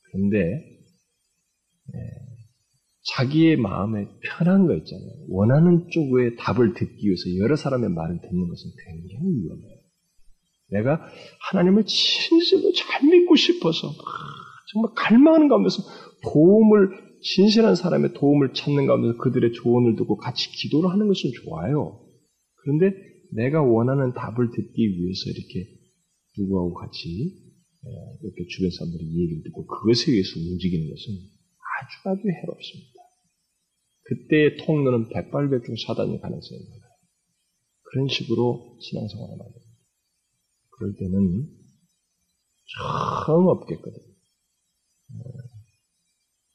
[0.03, 0.37] 그런데,
[1.93, 1.99] 네,
[3.15, 5.25] 자기의 마음에 편한 거 있잖아요.
[5.29, 9.81] 원하는 쪽의 답을 듣기 위해서 여러 사람의 말을 듣는 것은 굉장히 위험해요.
[10.69, 11.01] 내가
[11.49, 13.89] 하나님을 진실로 잘 믿고 싶어서
[14.71, 15.83] 정말 갈망하는 가운데서
[16.23, 16.89] 도움을
[17.21, 22.01] 신실한 사람의 도움을 찾는 가운데서 그들의 조언을 듣고 같이 기도를 하는 것은 좋아요.
[22.55, 22.95] 그런데
[23.33, 25.69] 내가 원하는 답을 듣기 위해서 이렇게
[26.37, 27.07] 누구하고 같이
[28.21, 31.13] 이렇게 주변 사람들이 얘기를 듣고 그것에 의해서 움직이는 것은
[31.59, 33.01] 아주 아주 해롭습니다.
[34.03, 36.91] 그때의 통로는 백발백중 사단이 가능성이 많아요.
[37.83, 39.59] 그런 식으로 신앙생활을 겁니다.
[40.71, 41.47] 그럴 때는
[43.25, 44.10] 정 없겠거든요.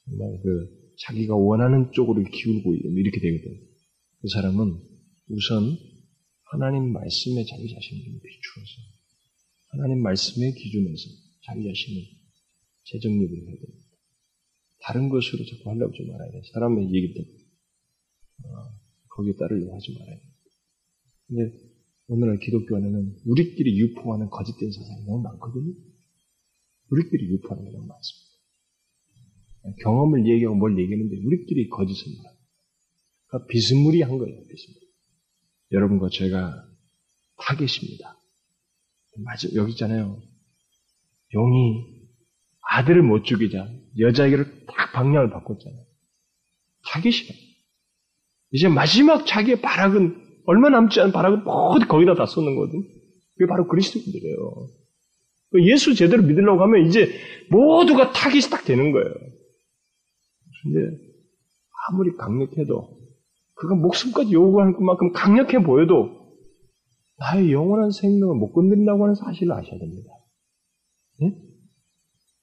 [0.04, 3.60] 정말 그 자기가 원하는 쪽으로 기울고 이렇게 되거든.
[4.20, 4.80] 그 사람은
[5.28, 5.76] 우선
[6.44, 8.72] 하나님 말씀에 자기 자신을 비추어서
[9.68, 11.02] 하나님 말씀의 기준에서
[11.44, 12.02] 자기 자신을
[12.84, 13.86] 재정립을 해야 됩니다.
[14.80, 16.42] 다른 것으로 자꾸 하려고 하지 말아야 돼.
[16.52, 17.34] 사람의 얘기 때문에.
[18.44, 18.78] 어,
[19.08, 20.22] 거기에 따르려고 하지 말아야 돼.
[21.26, 21.66] 근데
[22.08, 25.74] 오늘날 기독교 안에는 우리끼리 유포하는 거짓된 사상이 너무 많거든요.
[26.90, 28.25] 우리끼리 유포하는 게 너무 많습니다.
[29.82, 32.46] 경험을 얘기하고 뭘 얘기하는데 우리끼리 거짓을 말합니다.
[33.26, 34.86] 그러니까 비스무리한 거예요, 비스무리.
[35.72, 36.64] 여러분과 제가
[37.38, 38.16] 타겟입니다.
[39.24, 40.20] 맞아, 여기 있잖아요.
[41.34, 41.96] 용이
[42.68, 45.84] 아들을 못 죽이자 여자에게를 딱 방향을 바꿨잖아요.
[46.86, 47.34] 타겟이다.
[48.52, 52.82] 이제 마지막 자기의 발악은 얼마 남지 않은 발악은 모두 거기다 다 쏟는 거거든.
[53.34, 54.68] 그게 바로 그리스도인들이에요.
[55.62, 57.10] 예수 제대로 믿으려고 하면 이제
[57.50, 59.12] 모두가 타깃이 딱 되는 거예요.
[60.66, 60.98] 근데
[61.88, 62.96] 아무리 강력해도
[63.54, 66.26] 그가 목숨까지 요구할 것만큼 강력해 보여도
[67.18, 70.10] 나의 영원한 생명을 못 건드린다고 하는 사실을 아셔야 됩니다.
[71.22, 71.32] 예?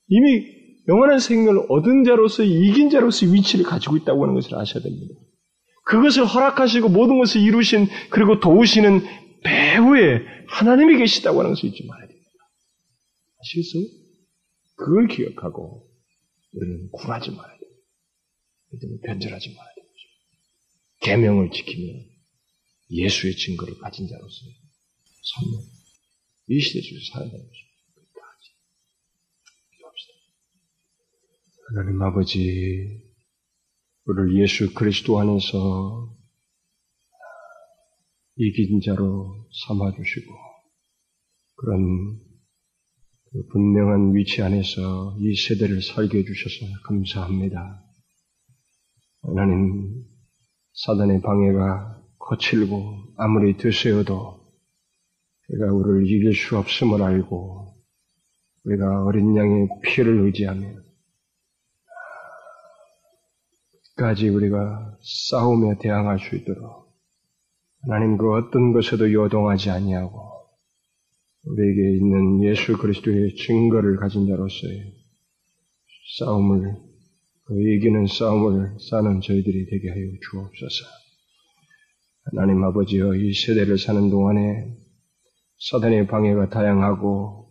[0.08, 0.46] 이미
[0.88, 5.14] 영원한 생명을 얻은 자로서 이긴 자로서 위치를 가지고 있다고 하는 것을 아셔야 됩니다.
[5.86, 9.02] 그것을 허락하시고 모든 것을 이루신 그리고 도우시는
[9.44, 12.30] 배후에 하나님이 계시다고 하는 것을 잊지 말아야 됩니다.
[13.40, 13.84] 아시겠어요?
[14.76, 15.88] 그걸 기억하고
[16.54, 17.63] 우리는 굴하지 말아야 돼요.
[18.74, 19.88] 믿음을 변절하지 말아야 되죠.
[21.02, 21.94] 계명을 지키며
[22.92, 24.46] 예수의 증거를 가진 자로서
[25.24, 25.64] 선물
[26.48, 27.74] 이 시대 속에서 살아야 되는 것입니다.
[29.72, 30.14] 기도합시다.
[31.70, 33.02] 하나님 아버지,
[34.06, 36.14] 우리를 예수 그리스도 안에서
[38.36, 40.34] 이긴 자로 삼아주시고,
[41.56, 42.20] 그런
[43.32, 47.93] 그 분명한 위치 안에서 이 세대를 살게 해주셔서 감사합니다.
[49.24, 50.04] 하나님,
[50.74, 54.44] 사단의 방해가 거칠고 아무리 드세어도
[55.50, 57.76] 우리가 우리를 이길 수 없음을 알고
[58.66, 60.68] 우리가 어린 양의 피를 의지하며
[63.96, 64.98] 끝까지 우리가
[65.30, 66.94] 싸우며 대항할 수 있도록
[67.82, 70.32] 하나님 그 어떤 것에도 요동하지 아니하고
[71.46, 74.94] 우리에게 있는 예수 그리스도의 증거를 가진 자로서의
[76.20, 76.93] 싸움을
[77.46, 80.86] 그 이기는 싸움을 싸는 저희들이 되게 하여 주옵소서.
[82.26, 84.78] 하나님 아버지여 이 세대를 사는 동안에
[85.70, 87.50] 사단의 방해가 다양하고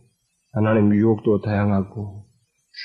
[0.52, 2.26] 하나님 유혹도 다양하고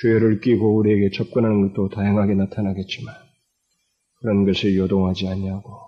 [0.02, 3.16] 죄를 끼고 우리에게 접근하는 것도 다양하게 나타나겠지만
[4.20, 5.88] 그런 것에 요동하지 아니하고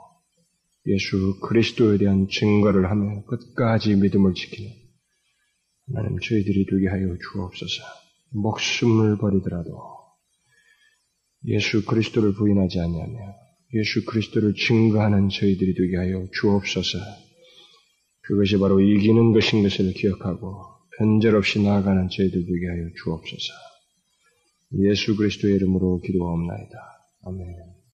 [0.88, 4.72] 예수 그리스도에 대한 증거를 하며 끝까지 믿음을 지키는
[5.94, 7.84] 하나님 저희들이 되게 하여 주옵소서.
[8.32, 9.99] 목숨을 버리더라도
[11.46, 13.18] 예수 그리스도를 부인하지 아니하며
[13.76, 16.98] 예수 그리스도를 증거하는 저희들이 되게 하여 주옵소서.
[18.22, 20.66] 그것이 바로 이기는 것인 것을 기억하고
[20.98, 23.54] 변절 없이 나아가는 저희들 되게 하여 주옵소서.
[24.80, 26.78] 예수 그리스도의 이름으로 기도하옵나이다.
[27.26, 27.69] 아멘.